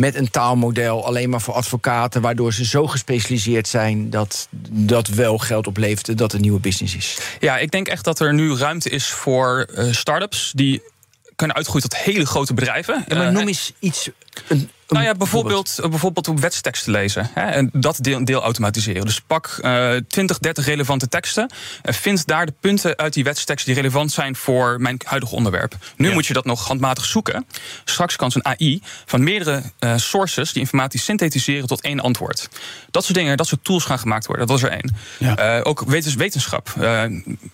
[0.00, 5.38] met een taalmodel alleen maar voor advocaten, waardoor ze zo gespecialiseerd zijn dat dat wel
[5.38, 7.18] geld oplevert en dat een nieuwe business is?
[7.40, 10.82] Ja, ik denk echt dat er nu ruimte is voor uh, start-ups die
[11.36, 13.04] kunnen uitgroeien tot hele grote bedrijven.
[13.08, 14.08] Ja, maar Uh, noem eens iets.
[14.48, 17.30] Een, Nou ja, bijvoorbeeld, bijvoorbeeld op wetsteksten lezen.
[17.34, 19.04] Hè, en dat deel, deel automatiseren.
[19.04, 21.50] Dus pak uh, 20, 30 relevante teksten.
[21.82, 25.74] En vind daar de punten uit die wetstekst die relevant zijn voor mijn huidige onderwerp.
[25.96, 26.14] Nu Ja.
[26.14, 27.46] moet je dat nog handmatig zoeken.
[27.84, 32.48] Straks kan zo'n AI van meerdere uh, sources die informatie synthetiseren tot één antwoord.
[32.90, 34.46] Dat soort dingen, dat soort tools gaan gemaakt worden.
[34.46, 34.96] Dat was er één.
[35.18, 35.58] Ja.
[35.58, 36.68] Uh, ook wetens, wetenschap.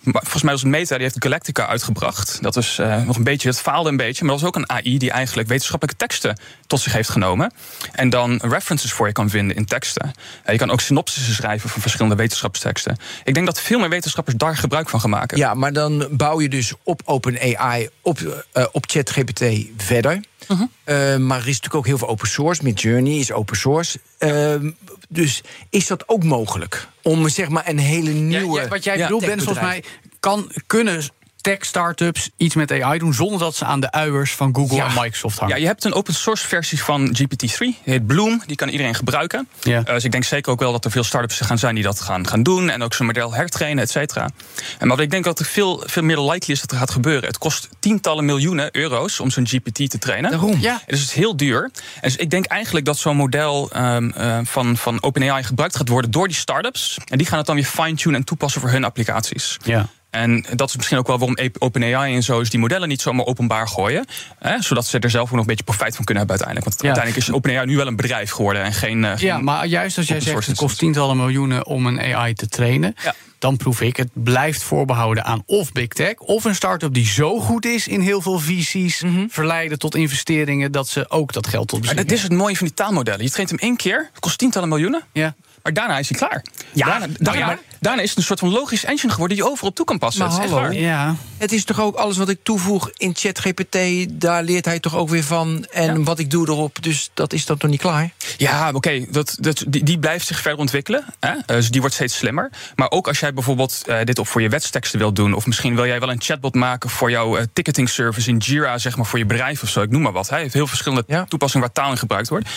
[0.03, 2.37] Volgens mij was het Meta, die heeft Galactica uitgebracht.
[2.41, 4.23] Dat is nog een beetje, het faalde een beetje.
[4.23, 7.53] Maar dat was ook een AI die eigenlijk wetenschappelijke teksten tot zich heeft genomen.
[7.91, 10.11] En dan references voor je kan vinden in teksten.
[10.45, 12.97] Uh, je kan ook synopsissen schrijven van verschillende wetenschapsteksten.
[13.23, 15.37] Ik denk dat veel meer wetenschappers daar gebruik van gaan maken.
[15.37, 19.43] Ja, maar dan bouw je dus op OpenAI, op, uh, op ChatGPT
[19.77, 20.13] verder.
[20.13, 20.65] Uh Mhm.
[20.85, 21.17] -huh.
[21.17, 22.63] maar er is natuurlijk ook heel veel open source.
[22.63, 23.99] Midjourney is open source.
[24.19, 24.71] Uh,
[25.09, 26.87] dus is dat ook mogelijk?
[27.03, 28.55] Om zeg maar een hele nieuwe.
[28.55, 29.83] Ja, ja, wat jij bedoelt, Ben, volgens mij
[30.19, 31.03] kan, kunnen
[31.47, 34.85] tech-startups iets met AI doen zonder dat ze aan de uiers van Google Ja.
[34.87, 35.55] en Microsoft hangen.
[35.55, 37.57] Ja, je hebt een open source versie van GPT-3.
[37.57, 38.41] Die heet Bloom.
[38.45, 39.47] Die kan iedereen gebruiken.
[39.61, 39.79] Ja.
[39.79, 42.01] Uh, dus ik denk zeker ook wel dat er veel startups gaan zijn die dat
[42.01, 42.69] gaan, gaan doen.
[42.69, 44.29] En ook zo'n model hertrainen, et cetera.
[44.77, 47.27] En maar ik denk dat er veel, veel meer likely is dat er gaat gebeuren.
[47.27, 50.31] Het kost tientallen miljoenen euro's om zo'n GPT te trainen.
[50.31, 50.57] Daarom.
[50.59, 50.81] Ja.
[50.85, 51.63] Dus het is heel duur.
[51.63, 55.89] En dus ik denk eigenlijk dat zo'n model um, uh, van, van OpenAI gebruikt gaat
[55.89, 56.97] worden door die startups.
[57.05, 59.57] En die gaan het dan weer fine-tunen en toepassen voor hun applicaties.
[59.63, 59.89] Ja.
[60.17, 63.25] En dat is misschien ook wel waarom OpenAI en zo is die modellen niet zomaar
[63.25, 64.05] openbaar gooien.
[64.39, 66.65] Hè, zodat ze er zelf ook nog een beetje profijt van kunnen hebben uiteindelijk.
[66.77, 67.01] Want Ja.
[67.01, 69.03] uiteindelijk is OpenAI nu wel een bedrijf geworden en geen.
[69.03, 72.33] uh, Ja, geen maar juist als jij zegt het kost tientallen miljoenen om een AI
[72.33, 72.95] te trainen.
[73.03, 73.13] Ja.
[73.39, 76.13] Dan proef ik, het blijft voorbehouden aan of big tech...
[76.17, 79.03] of een start-up die zo goed is in heel veel visies...
[79.29, 82.67] verleiden tot investeringen dat ze ook dat geld tot beschikking dat is het mooie van
[82.67, 83.23] die taalmodellen.
[83.23, 85.01] Je traint hem één keer, het kost tientallen miljoenen.
[85.13, 85.35] Ja.
[85.67, 86.43] Maar daarna is hij klaar.
[86.73, 89.35] Ja, daarna, nou daarna, ja, maar- daarna is het een soort van logisch engine geworden
[89.37, 90.21] die je overal toe kan passen.
[90.21, 90.67] Maar Het is echt hallo.
[90.69, 90.77] waar.
[90.79, 93.77] Ja, Het is toch ook alles wat ik toevoeg in ChatGPT,
[94.09, 95.65] daar leert hij toch ook weer van.
[95.71, 96.03] En Ja.
[96.03, 98.11] wat ik doe erop, dus dat is dan toch niet klaar?
[98.37, 101.05] Ja, oké, dat, dat, die, die blijft zich verder ontwikkelen.
[101.19, 101.31] Hè?
[101.33, 102.49] Uh, dus die wordt steeds slimmer.
[102.75, 105.33] Maar ook als jij bijvoorbeeld uh, dit op voor je wetsteksten wilt doen...
[105.33, 108.77] of misschien wil jij wel een chatbot maken voor jouw uh, ticketing service in Jira...
[108.77, 110.29] zeg maar voor je bedrijf of zo, ik noem maar wat.
[110.29, 111.25] Hij heeft heel verschillende Ja.
[111.25, 112.49] toepassingen waar taal in gebruikt wordt.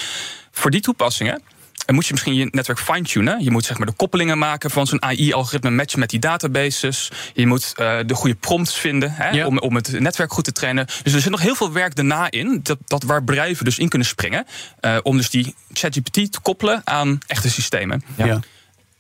[0.53, 1.43] Voor die toepassingen...
[1.91, 3.45] Dan moet je misschien je netwerk fine-tunen.
[3.45, 7.11] Je moet zeg maar de koppelingen maken van zo'n AI-algoritme, matchen met die databases.
[7.35, 9.47] Je moet uh, de goede prompts vinden hè, Ja.
[9.47, 10.87] om, om het netwerk goed te trainen.
[11.03, 13.89] Dus er zit nog heel veel werk daarna in, dat, dat waar bedrijven dus in
[13.89, 14.47] kunnen springen.
[14.81, 18.03] Uh, om dus die ChatGPT te koppelen aan echte systemen.
[18.17, 18.41] ja.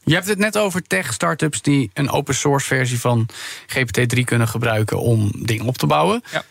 [0.04, 3.28] Je hebt het net over tech-startups die een open source versie van
[3.66, 6.22] GPT-3 kunnen gebruiken om dingen op te bouwen.
[6.30, 6.44] Ja.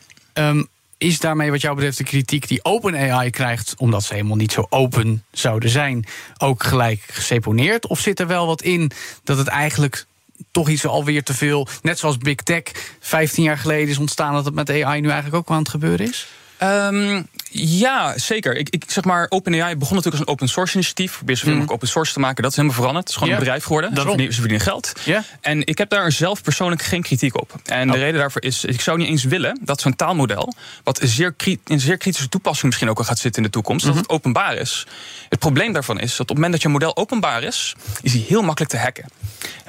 [0.49, 0.67] Um,
[0.99, 4.65] is daarmee wat jou betreft de kritiek die OpenAI krijgt, omdat ze helemaal niet zo
[4.69, 6.05] open zouden zijn,
[6.37, 7.87] ook gelijk geseponeerd?
[7.87, 8.91] Of zit er wel wat in
[9.23, 10.05] dat het eigenlijk
[10.51, 11.67] toch iets alweer te veel.
[11.81, 12.63] Net zoals Big Tech
[12.99, 16.07] 15 jaar geleden is ontstaan, dat het met AI nu eigenlijk ook aan het gebeuren
[16.07, 16.27] is?
[16.63, 18.55] Um, ja, zeker.
[18.55, 21.15] Ik, ik zeg maar, OpenAI begon natuurlijk als een open source initiatief.
[21.15, 22.41] Probeer zoveel mogelijk open source te maken.
[22.43, 23.05] Dat is helemaal veranderd.
[23.07, 23.95] Het is gewoon een bedrijf geworden.
[23.95, 24.93] Ze verdienen, ze verdienen, geld.
[25.41, 27.53] En ik heb daar zelf persoonlijk geen kritiek op.
[27.65, 27.99] En de Oh.
[27.99, 30.53] reden daarvoor is, ik zou niet eens willen dat zo'n taalmodel,
[30.83, 31.35] wat zeer
[31.65, 34.55] in zeer kritische toepassing misschien ook al gaat zitten in de toekomst, dat het openbaar
[34.55, 34.87] is.
[35.29, 38.25] Het probleem daarvan is dat op het moment dat je model openbaar is, is hij
[38.27, 39.05] heel makkelijk te hacken.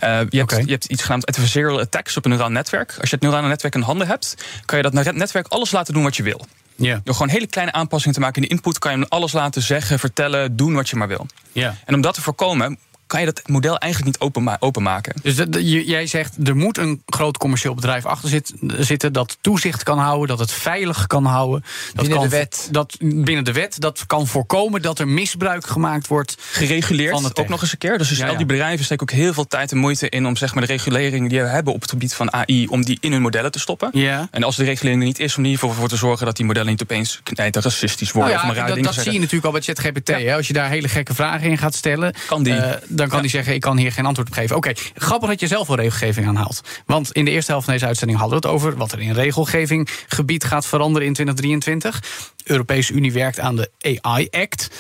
[0.05, 2.97] Uh, je, hebt, je hebt iets genaamd adversarial attacks op een neuraal netwerk.
[3.01, 4.35] Als je het neurale netwerk in handen hebt,
[4.65, 6.47] kan je dat netwerk alles laten doen wat je wil.
[6.81, 7.01] Ja.
[7.05, 9.63] Door gewoon hele kleine aanpassingen te maken in de input, kan je hem alles laten
[9.63, 11.27] zeggen, vertellen, doen wat je maar wil.
[11.53, 11.77] ja.
[11.85, 12.79] En om dat te voorkomen,
[13.11, 15.15] kan je dat model eigenlijk niet openma- openmaken.
[15.23, 15.49] Dus dat-
[15.87, 19.13] jij zegt, er moet een groot commercieel bedrijf achter zit- zitten...
[19.13, 21.61] dat toezicht kan houden, dat het veilig kan houden.
[21.61, 22.69] Dat Binnen kan, de wet.
[22.71, 23.81] Dat, binnen de wet.
[23.81, 26.37] Dat kan voorkomen dat er misbruik gemaakt wordt.
[26.53, 27.49] Gereguleerd Van ook tech.
[27.49, 27.99] nog eens een keer.
[27.99, 28.37] Dus, dus Ja, al ja.
[28.37, 31.29] die bedrijven steken ook heel veel tijd en moeite in om zeg maar, de regulering
[31.31, 33.91] die we hebben op het gebied van AI, om die in hun modellen te stoppen.
[33.93, 34.29] Ja.
[34.31, 36.71] En als de regulering er niet is, om geval voor te zorgen dat die modellen
[36.71, 39.53] niet opeens knijten racistisch worden Nou of maar ja, dat, dat zie je natuurlijk al
[39.53, 40.11] bij ChatGPT.
[40.37, 42.55] Als je daar hele gekke vragen in gaat stellen, Kan die.
[42.55, 44.57] eh, dan kan die zeggen: Ik kan hier geen antwoord op geven.
[44.57, 46.61] Oké, grappig dat je zelf wel regelgeving aanhaalt.
[46.87, 49.13] Want in de eerste helft van deze uitzending hadden we het over wat er in
[49.13, 52.01] regelgeving gebied gaat veranderen in 2023.
[52.37, 53.71] De Europese Unie werkt aan de
[54.01, 54.71] AI Act.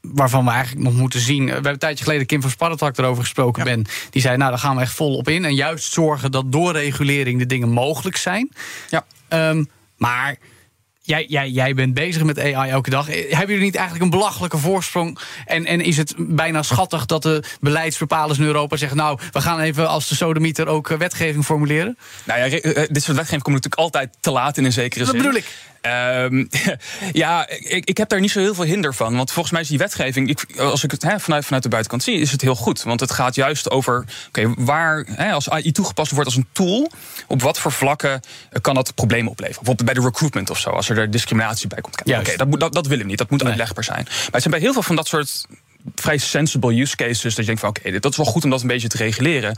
[0.00, 1.44] Waarvan we eigenlijk nog moeten zien.
[1.44, 3.64] We hebben een tijdje geleden Kim van Sparretak erover gesproken.
[3.64, 3.86] Ben.
[4.10, 5.44] Die zei: Nou, daar gaan we echt volop in.
[5.44, 8.50] En juist zorgen dat door regulering de dingen mogelijk zijn.
[8.90, 9.04] Ja.
[9.28, 9.64] Ehm,
[9.96, 10.36] maar
[11.08, 13.06] jij, jij, jij bent bezig met AI elke dag.
[13.06, 15.18] Hebben jullie niet eigenlijk een belachelijke voorsprong?
[15.46, 18.96] En, en is het bijna schattig dat de beleidsbepalers in Europa zeggen...
[18.96, 21.98] nou, we gaan even als de sodemieter ook eh, wetgeving formuleren?
[22.24, 25.08] Nou ja, eh, dit soort wetgeving komt natuurlijk altijd te laat in een zekere Dat
[25.14, 25.22] zin.
[25.22, 25.46] bedoel ik.
[25.80, 26.44] Ehm,
[27.12, 29.16] ja, ik, ik heb daar niet zo heel veel hinder van.
[29.16, 32.20] Want volgens mij is die wetgeving, ik, als ik het vanuit, vanuit de buitenkant zie,
[32.20, 32.82] is het heel goed.
[32.82, 36.90] Want het gaat juist over, oké, waar, als AI toegepast wordt als een tool,
[37.26, 38.20] op wat voor vlakken
[38.60, 39.62] kan dat problemen opleveren?
[39.64, 41.96] Bijvoorbeeld bij de recruitment of zo, als er discriminatie bij komt.
[41.96, 42.20] kijken.
[42.20, 43.48] Oké, dat, dat, dat willen we niet, dat moet Nee.
[43.48, 44.04] uitlegbaar zijn.
[44.04, 45.46] Maar het zijn bij heel veel van dat soort
[45.94, 48.60] vrij sensible use cases, dat je denkt van, oké, dat is wel goed om dat
[48.60, 49.56] een beetje te reguleren.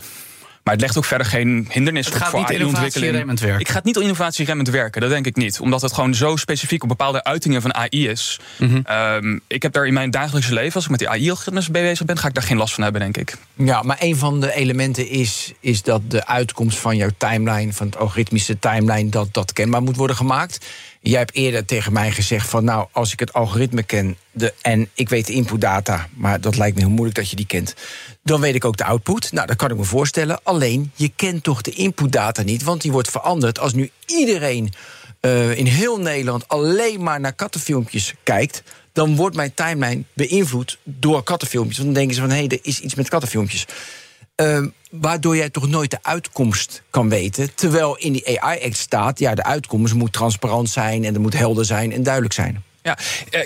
[0.62, 2.94] Maar het legt ook verder geen hindernis Het op gaat voor niet AI-ontwikkeling.
[2.94, 3.60] innovatieremmend werken.
[3.60, 5.60] Ik ga het niet innovatieremmend werken, dat denk ik niet.
[5.60, 8.40] Omdat het gewoon zo specifiek op bepaalde uitingen van AI is.
[8.58, 8.80] Mhm.
[8.84, 12.18] Ehm, ik heb daar in mijn dagelijkse leven, als ik met die AI-algoritmes bezig ben,
[12.18, 13.36] ga ik daar geen last van hebben, denk ik.
[13.54, 17.86] Ja, maar een van de elementen is, is dat de uitkomst van jouw timeline, van
[17.86, 20.66] het algoritmische timeline, dat dat kenbaar moet worden gemaakt.
[21.02, 24.88] Jij hebt eerder tegen mij gezegd van nou, als ik het algoritme ken de, en
[24.94, 27.74] ik weet de inputdata, maar dat lijkt me heel moeilijk dat je die kent,
[28.22, 29.32] dan weet ik ook de output.
[29.32, 30.40] Nou, dat kan ik me voorstellen.
[30.42, 34.72] Alleen, je kent toch de inputdata niet, want die wordt veranderd als nu iedereen
[35.20, 41.22] eh, in heel Nederland alleen maar naar kattenfilmpjes kijkt, dan wordt mijn timeline beïnvloed door
[41.22, 41.76] kattenfilmpjes.
[41.76, 43.66] Want dan denken ze van, hé, hey, er is iets met kattenfilmpjes.
[44.34, 47.54] Ehm, waardoor jij toch nooit de uitkomst kan weten.
[47.54, 51.04] Terwijl in die AI-act staat, ja, de uitkomst moet transparant zijn...
[51.04, 52.62] en er moet helder zijn en duidelijk zijn.
[52.82, 52.98] Ja,
[53.30, 53.40] eh,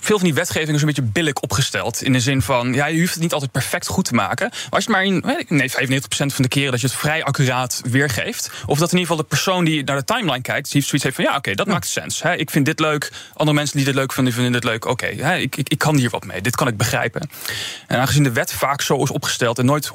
[0.00, 2.02] veel van die wetgeving is een beetje billig opgesteld.
[2.02, 4.48] In de zin van, ja, je hoeft het niet altijd perfect goed te maken.
[4.50, 7.82] Maar als je maar in nee, 95% van de keren dat je het vrij accuraat
[7.84, 8.50] weergeeft.
[8.66, 11.16] Of dat in ieder geval de persoon die naar de timeline kijkt, die zoiets heeft
[11.16, 12.22] van ja, oké, dat maakt sens.
[12.22, 13.12] Hè, ik vind dit leuk.
[13.34, 14.84] Andere mensen die dit leuk vinden, vinden dit leuk.
[14.84, 16.40] Oké, hè, ik, ik, ik kan hier wat mee.
[16.40, 17.30] Dit kan ik begrijpen.
[17.86, 19.92] En aangezien de wet vaak zo is opgesteld en nooit 100%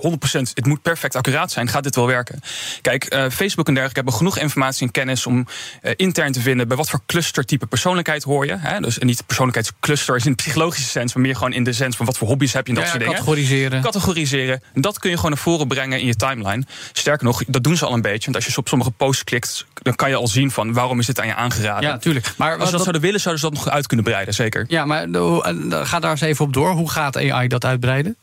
[0.54, 2.42] het moet perfect accuraat zijn, gaat dit wel werken.
[2.82, 5.48] Kijk, eh, Facebook en dergelijke hebben genoeg informatie en kennis om
[5.82, 8.58] eh, intern te vinden bij wat voor clustertype persoonlijkheid hoor je.
[8.70, 8.80] Hè?
[8.80, 12.06] Dus niet persoonlijkheidscluster is in de psychologische sens, maar meer gewoon in de sens van
[12.06, 13.18] wat voor hobby's heb je en dat Ja, soort dingen.
[13.18, 13.82] categoriseren.
[13.82, 14.62] Categoriseren.
[14.74, 16.64] En dat kun je gewoon naar voren brengen in je timeline.
[16.94, 18.24] Sterker nog, dat doen ze al een beetje.
[18.32, 21.06] Want als je op sommige posts klikt, dan kan je al zien van waarom is
[21.06, 21.84] dit aan je aangeraden.
[21.88, 22.34] Ja, natuurlijk.
[22.38, 24.66] Maar Als ze dat zouden willen, zouden ze dat nog uit kunnen breiden, zeker.
[24.68, 26.72] Ja, maar de- eh, ga daar eens even op door.
[26.72, 28.16] Hoe gaat AI dat uitbreiden?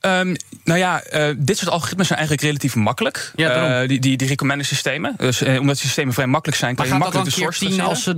[0.00, 0.34] Ehm,
[0.70, 3.32] nou ja, eh, dit soort algoritmes zijn eigenlijk relatief makkelijk.
[3.34, 3.80] Ja.
[3.80, 5.14] Eh, die, die, die recommender systemen.
[5.16, 7.52] Dus eh, omdat die systemen vrij makkelijk zijn, kan Maar je gaat dat dan makkelijk
[7.52, 7.88] de source traceren.
[7.88, 8.14] als ze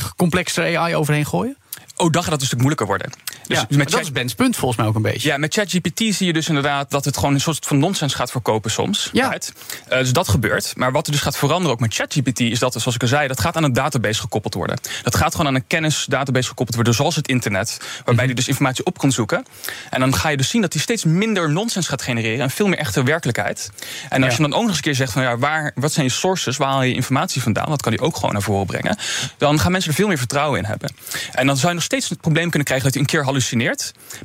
[0.00, 1.56] daar complexere AI overheen gooien?
[1.96, 3.10] Oh, dan gaat dat een stuk moeilijker worden.
[3.48, 5.28] Dus ja, dat is Ben's punt volgens mij ook een beetje.
[5.28, 8.30] Ja, met ChatGPT zie je dus inderdaad dat het gewoon een soort van nonsens gaat
[8.30, 9.10] verkopen soms.
[9.12, 9.28] Ja.
[9.28, 9.52] Right?
[9.88, 10.72] Eh, dus dat gebeurt.
[10.76, 13.28] Maar wat er dus gaat veranderen ook met ChatGPT is dat, zoals ik al zei,
[13.28, 14.78] dat gaat aan een database gekoppeld worden.
[15.02, 18.26] Dat gaat gewoon aan een kennisdatabase gekoppeld worden, zoals het internet, waarbij Mhm.
[18.26, 19.44] die dus informatie op kan zoeken.
[19.90, 22.66] En dan ga je dus zien dat hij steeds minder nonsens gaat genereren en veel
[22.66, 23.70] meer echte werkelijkheid.
[24.08, 24.42] En als Ja.
[24.42, 26.56] je dan ook nog eens een keer zegt van ja, waar, wat zijn je sources,
[26.56, 28.98] waar haal je informatie vandaan, dat kan hij ook gewoon naar voren brengen.
[29.38, 30.90] Dan gaan mensen er veel meer vertrouwen in hebben.
[31.32, 33.24] En dan zou je nog steeds het probleem kunnen krijgen dat hij een keer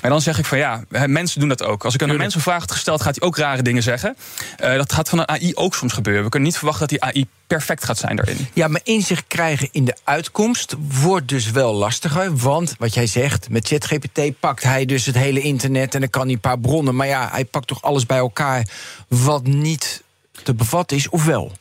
[0.02, 1.86] Maar dan zeg ik van ja, mensen doen dat ook.
[1.86, 4.16] Als ik aan een mens een vraag gesteld, gaat hij ook rare dingen zeggen.
[4.58, 6.24] Eh, dat gaat van een AI ook soms gebeuren.
[6.24, 8.48] We kunnen niet verwachten dat die AI perfect gaat zijn daarin.
[8.54, 12.38] Ja, maar inzicht krijgen in de uitkomst wordt dus wel lastiger.
[12.38, 16.24] Want wat jij zegt, met ChatGPT pakt hij dus het hele internet en dan kan
[16.24, 16.96] hij een paar bronnen.
[16.96, 18.68] Maar ja, hij pakt toch alles bij elkaar
[19.08, 20.04] wat niet
[20.44, 21.52] te bevatten is, of wel?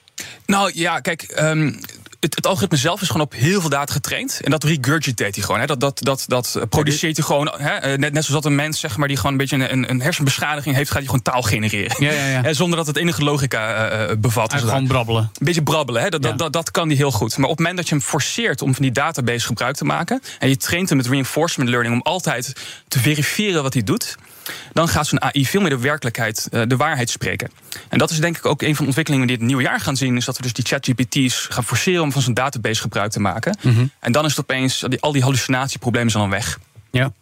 [0.46, 1.22] Nou ja, kijk.
[1.22, 1.72] ehm,
[2.20, 4.40] het, het algoritme zelf is gewoon op heel veel data getraind.
[4.44, 5.60] En dat regurgiteert hij gewoon.
[5.60, 5.66] Hè.
[5.66, 7.52] Dat, dat, dat, dat eh, produceert hij gewoon.
[7.56, 7.68] Hè.
[7.70, 10.00] Eh, Net, net zoals dat een mens zeg maar, die gewoon een beetje een, een
[10.00, 12.04] hersenbeschadiging heeft, gaat hij gewoon taal genereren.
[12.04, 12.42] Ja, ja, ja.
[12.42, 14.52] Hè, Zonder dat het enige logica eh, eh, bevat.
[14.52, 15.22] En Dus gewoon brabbelen.
[15.22, 16.08] Een beetje brabbelen, hè?
[16.08, 17.36] Dat, dat, dat, dat kan hij heel goed.
[17.36, 20.22] Maar op het moment dat je hem forceert om van die database gebruik te maken...
[20.38, 22.52] en je traint hem met reinforcement learning om altijd
[22.88, 24.16] te verifiëren wat hij doet...
[24.72, 27.50] dan gaat zo'n AI veel meer de werkelijkheid, eh, de waarheid spreken.
[27.88, 29.80] En dat is denk ik ook een van de ontwikkelingen die we dit nieuwe jaar
[29.80, 30.16] gaan zien...
[30.16, 33.58] is dat we dus die ChatGPT's gaan forceren om van zo'n database gebruik te maken.
[33.62, 33.86] Mhm.
[34.00, 36.58] En dan is het opeens, al die hallucinatieproblemen zijn dan weg.
[36.90, 37.12] Ja.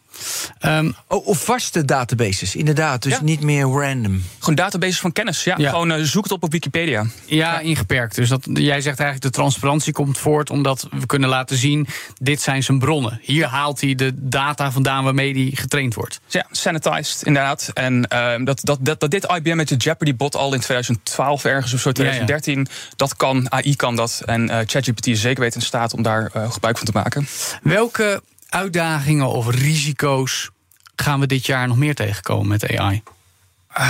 [0.59, 3.03] Ehm, Oh, of vaste databases, inderdaad.
[3.03, 3.23] Dus Ja.
[3.23, 4.23] niet meer random.
[4.39, 5.55] Gewoon databases van kennis, ja.
[5.59, 5.71] Ja.
[5.71, 7.07] Gewoon eh, zoek het op op Wikipedia.
[7.27, 8.15] Ja, ingeperkt.
[8.15, 11.87] Dus dat, jij zegt eigenlijk de transparantie komt voort omdat we kunnen laten zien,
[12.21, 13.21] dit zijn zijn bronnen.
[13.23, 16.21] Hier haalt hij de data vandaan waarmee hij getraind wordt.
[16.27, 17.71] Ja, sanitized, inderdaad.
[17.75, 21.73] En ehm, dat, dat, dat, dat dit IBM met de Jeopardy-bot al in 2012 ergens
[21.75, 22.67] of zo, 2013,
[22.97, 24.23] dat kan, AI kan dat.
[24.27, 27.29] En eh, ChatGPT is zeker weten in staat om daar eh, gebruik van te maken.
[27.63, 30.51] Welke uitdagingen of risico's
[30.97, 33.03] gaan we dit jaar nog meer tegenkomen met AI?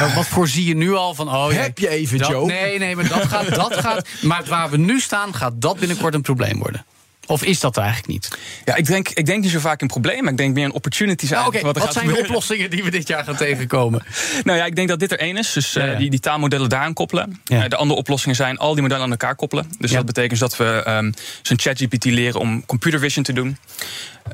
[0.00, 1.28] Wat- Wat voorzie je nu al van?
[1.28, 2.46] Oh, Heb je even, dat, Joe?
[2.46, 4.08] Nee, nee, maar dat gaat, dat gaat.
[4.22, 6.84] Maar waar we nu staan, gaat dat binnenkort een probleem worden.
[7.28, 8.38] Of is dat er eigenlijk niet?
[8.64, 10.30] Ja, ik denk, ik denk niet zo vaak in problemen.
[10.30, 11.84] Ik denk meer in opportunities Nou, Oké, eigenlijk.
[11.84, 14.02] wat, zijn de oplossingen die we dit jaar gaan tegenkomen?
[14.44, 15.52] Nou ja, ik denk dat dit er één is.
[15.52, 15.98] Dus eh, Ja, ja.
[15.98, 17.40] Die, die taalmodellen daaraan koppelen.
[17.44, 17.62] Ja.
[17.62, 19.70] Eh, de andere oplossingen zijn al die modellen aan elkaar koppelen.
[19.78, 21.12] Dus dat betekent dat we ehm
[21.42, 23.56] zo'n ChatGPT leren om computer vision te doen.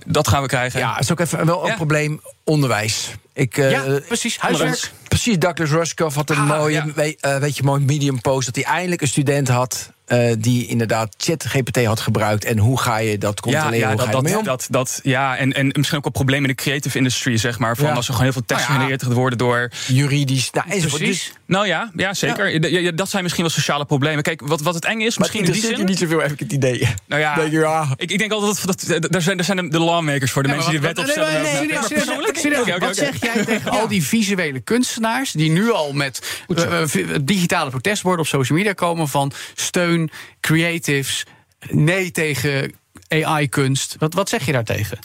[0.06, 0.80] Dat gaan we krijgen.
[0.80, 2.20] Ja, is ook even wel een probleem.
[2.44, 3.10] Onderwijs.
[3.32, 4.38] Ik, eh, ja, precies.
[4.38, 4.90] Huiswerk.
[5.08, 7.40] Precies, Douglas Rushkoff had een Ah, mooie, ja.
[7.40, 8.46] weet je, mooi medium post...
[8.46, 12.44] dat hij eindelijk een student had eh, die inderdaad ChatGPT had gebruikt.
[12.44, 13.78] En hoe ga je dat controleren?
[13.78, 16.50] ja, hoe dat, ga je dat, dat, dat, ja en, en misschien ook wel problemen
[16.50, 17.76] in de creative industry, zeg maar.
[17.76, 17.92] Van Ja.
[17.92, 18.86] als er gewoon heel veel tekst Nou ja.
[18.86, 19.70] gegenereerd worden door.
[19.86, 21.02] Juridisch, nou, enzovoort.
[21.02, 21.24] Precies.
[21.24, 22.70] Dus, Nou ja, ja zeker.
[22.70, 24.22] Ja, ja, dat zijn misschien wel sociale problemen.
[24.22, 25.84] Kijk, wat, wat het eng is, maar misschien in die zin.
[25.86, 26.88] niet zoveel, heb ik het idee.
[27.06, 27.88] Nou ja, Denk je, ja.
[27.96, 30.54] ik, ik denk altijd dat, dat, daar zijn, daar zijn de lawmakers voor, de Ja,
[30.54, 31.42] mensen die de maar wet opstellen.
[31.42, 32.78] nee, Maar persoonlijk?
[32.78, 36.82] Wat zeg jij tegen al die visuele kunstenaars die nu al met eh,
[37.22, 39.93] digitale protestborden op social media komen van steun
[40.40, 41.24] creatives,
[41.70, 42.72] nee tegen
[43.08, 43.96] AI-kunst?
[43.98, 44.98] Wat, wat zeg je daartegen?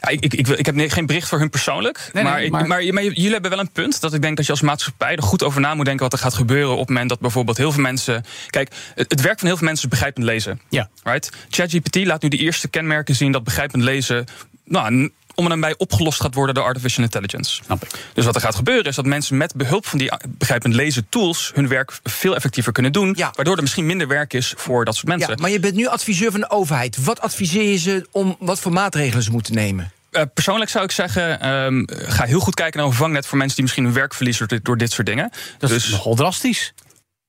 [0.00, 2.10] Ja, ik, ik, ik, wil- ik heb geen bericht voor hun persoonlijk.
[2.12, 2.92] Nee, maar, maar- maar...
[2.94, 4.00] maar jullie hebben wel een punt.
[4.00, 6.18] Dat ik denk dat je als maatschappij er goed over na moet denken wat er
[6.18, 6.72] gaat gebeuren.
[6.72, 8.24] op het moment dat bijvoorbeeld heel veel mensen.
[8.50, 10.60] Kijk, het, werk van heel veel mensen is begrijpend lezen.
[10.68, 10.88] Ja.
[11.02, 11.30] Right?
[11.48, 14.26] ChatGPT laat nu de eerste kenmerken zien dat begrijpend lezen.
[14.64, 17.62] Nou, om en bij opgelost gaat worden door artificial intelligence.
[17.64, 17.90] Snap ik.
[18.14, 21.50] Dus wat er gaat gebeuren is dat mensen met behulp van die begrijpend lezen tools
[21.54, 23.14] hun werk veel effectiever kunnen doen.
[23.16, 23.32] Ja.
[23.34, 25.30] Waardoor er misschien minder werk is voor dat soort mensen.
[25.30, 27.04] Ja, maar je bent nu adviseur van de overheid.
[27.04, 29.92] Wat adviseer je ze om wat voor maatregelen ze moeten nemen?
[30.10, 33.56] Eh, persoonlijk zou ik zeggen, ehm, ga heel goed kijken naar een vangnet voor mensen
[33.56, 35.30] die misschien hun werk verliezen door dit, door dit soort dingen.
[35.58, 36.74] Dat dus is nogal drastisch.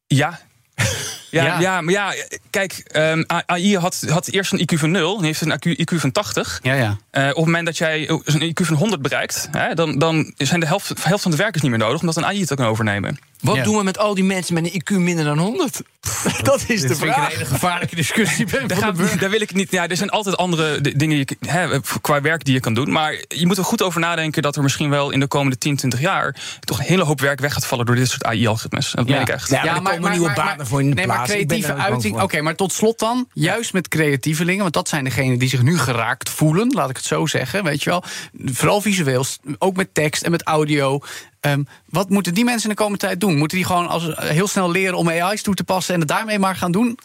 [0.08, 0.40] ja.
[1.30, 1.60] Ja, Ja.
[1.60, 1.82] ja.
[1.82, 2.14] maar ja,
[2.50, 5.96] kijk, ehm, AI had, had eerst een IQ van 0, en heeft een IQ, IQ
[6.00, 6.60] van 80.
[6.64, 6.98] Ja, ja.
[7.12, 10.60] Eh, op het moment dat jij een IQ van 100 bereikt, hè, dan, dan zijn
[10.60, 13.20] de helft, helft van de werkers niet meer nodig, omdat een AI het kan overnemen.
[13.40, 13.64] Wat Ja.
[13.64, 15.82] doen we met al die mensen met een IQ minder dan 100?
[16.44, 17.32] Dat is de vind ik een vraag.
[17.32, 18.46] hele gevaarlijke discussie.
[18.46, 19.72] Ben Daar, daar wil ik het niet.
[19.72, 22.92] Ja, er zijn altijd andere dingen die je, hè, qua werk die je kan doen.
[22.92, 25.76] Maar je moet er goed over nadenken dat er misschien wel in de komende 10,
[25.76, 26.36] 20 jaar.
[26.60, 28.92] toch een hele hoop werk weg gaat vallen door dit soort AI-algoritmes.
[28.92, 29.50] Dat meen ik echt.
[29.50, 32.22] Ja, maar er komen nieuwe banen voor in de nee, maar creatieve uiting.
[32.22, 35.78] Oké, maar tot slot dan, juist met creatievelingen, want dat zijn degenen die zich nu
[35.78, 38.04] geraakt voelen, laat ik het zo zeggen, weet je wel.
[38.46, 39.26] Vooral visueel,
[39.58, 41.00] ook met tekst en met audio.
[41.40, 43.38] Ehm, wat moeten die mensen in de komende tijd doen?
[43.38, 46.40] Moeten die gewoon als, heel snel leren om AI's toe te passen en het daarmee
[46.40, 47.00] maar gaan doen?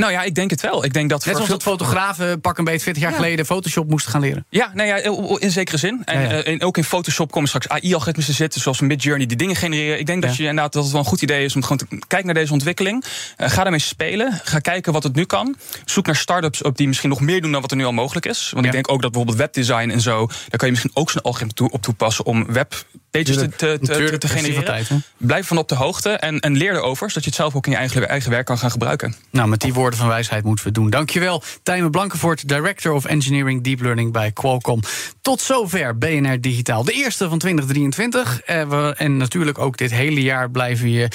[0.00, 0.84] Nou ja, ik denk het wel.
[0.84, 4.12] Ik denk dat Net zoals dat fotografen pak een beetje 40 jaar geleden Photoshop moesten
[4.12, 4.46] gaan leren.
[4.48, 4.96] Ja, nou ja,
[5.38, 6.02] in zekere zin.
[6.04, 6.42] En, Ja, ja.
[6.42, 9.98] eh, en ook in Photoshop komen straks AI-algoritmes te zitten, zoals Midjourney, die dingen genereren.
[9.98, 11.86] Ik denk dat, je, inderdaad, dat het wel een goed idee is om gewoon te
[12.06, 13.04] kijken naar deze ontwikkeling.
[13.36, 14.40] Eh, ga daarmee spelen.
[14.44, 15.56] Ga kijken wat het nu kan.
[15.84, 18.26] Zoek naar start-ups op die misschien nog meer doen dan wat er nu al mogelijk
[18.26, 18.50] is.
[18.54, 21.22] Want ik denk ook dat bijvoorbeeld webdesign en zo, daar kan je misschien ook zo'n
[21.22, 23.22] algoritme toe, op toepassen om webpages te,
[23.56, 25.04] te, te, te, genereren.
[25.16, 27.72] Blijf van op de hoogte en, en leer erover, zodat je het zelf ook in
[27.72, 29.14] je eigen, eigen werk kan gaan gebruiken.
[29.30, 30.90] Nou, met die woorden van wijsheid moeten we het doen.
[30.90, 34.80] Dankjewel, Tijmen Blankenvoort, Director of Engineering Deep Learning bij Qualcomm.
[35.22, 38.40] Tot zover BNR Digitaal, de eerste van 2023.
[38.40, 41.08] Eh, we- en natuurlijk ook dit hele jaar blijven we je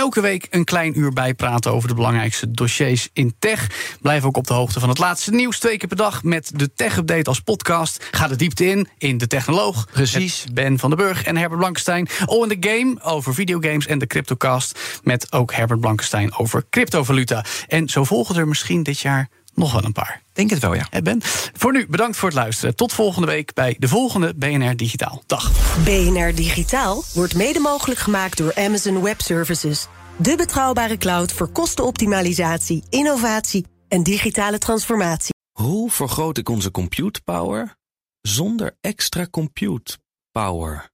[0.00, 3.66] elke week een klein uur bijpraten over de belangrijkste dossiers in tech.
[4.00, 5.58] Blijf ook op de hoogte van het laatste nieuws.
[5.58, 8.08] Twee keer per dag met de Tech-update als podcast.
[8.10, 9.86] Ga de diepte in, in De Technoloog.
[9.92, 10.44] Precies.
[10.52, 12.08] Ben van den Burg en Herbert Blankenstein.
[12.24, 15.00] All in the Game over videogames en de Cryptocast.
[15.02, 17.44] Met ook Herbert Blankenstein over cryptovaluta.
[17.66, 20.22] En zo volgen er misschien dit jaar nog wel een paar.
[20.32, 20.86] Denk het wel, ja.
[20.90, 21.20] Hè, Ben?
[21.52, 22.76] Voor nu bedankt voor het luisteren.
[22.76, 25.22] Tot volgende week bij de volgende BNR Digitaal.
[25.26, 25.52] Dag.
[25.84, 29.86] BNR Digitaal wordt mede mogelijk gemaakt door Amazon Web Services.
[30.16, 35.34] De betrouwbare cloud voor kostenoptimalisatie, innovatie en digitale transformatie.
[35.52, 37.76] Hoe vergroot ik onze compute power
[38.20, 39.98] zonder extra compute
[40.32, 40.90] power?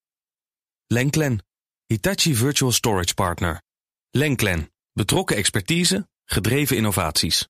[0.87, 1.45] Lenklen,
[1.87, 3.63] Hitachi Virtual Storage Partner.
[4.11, 7.49] Lenklen, betrokken expertise, gedreven innovaties.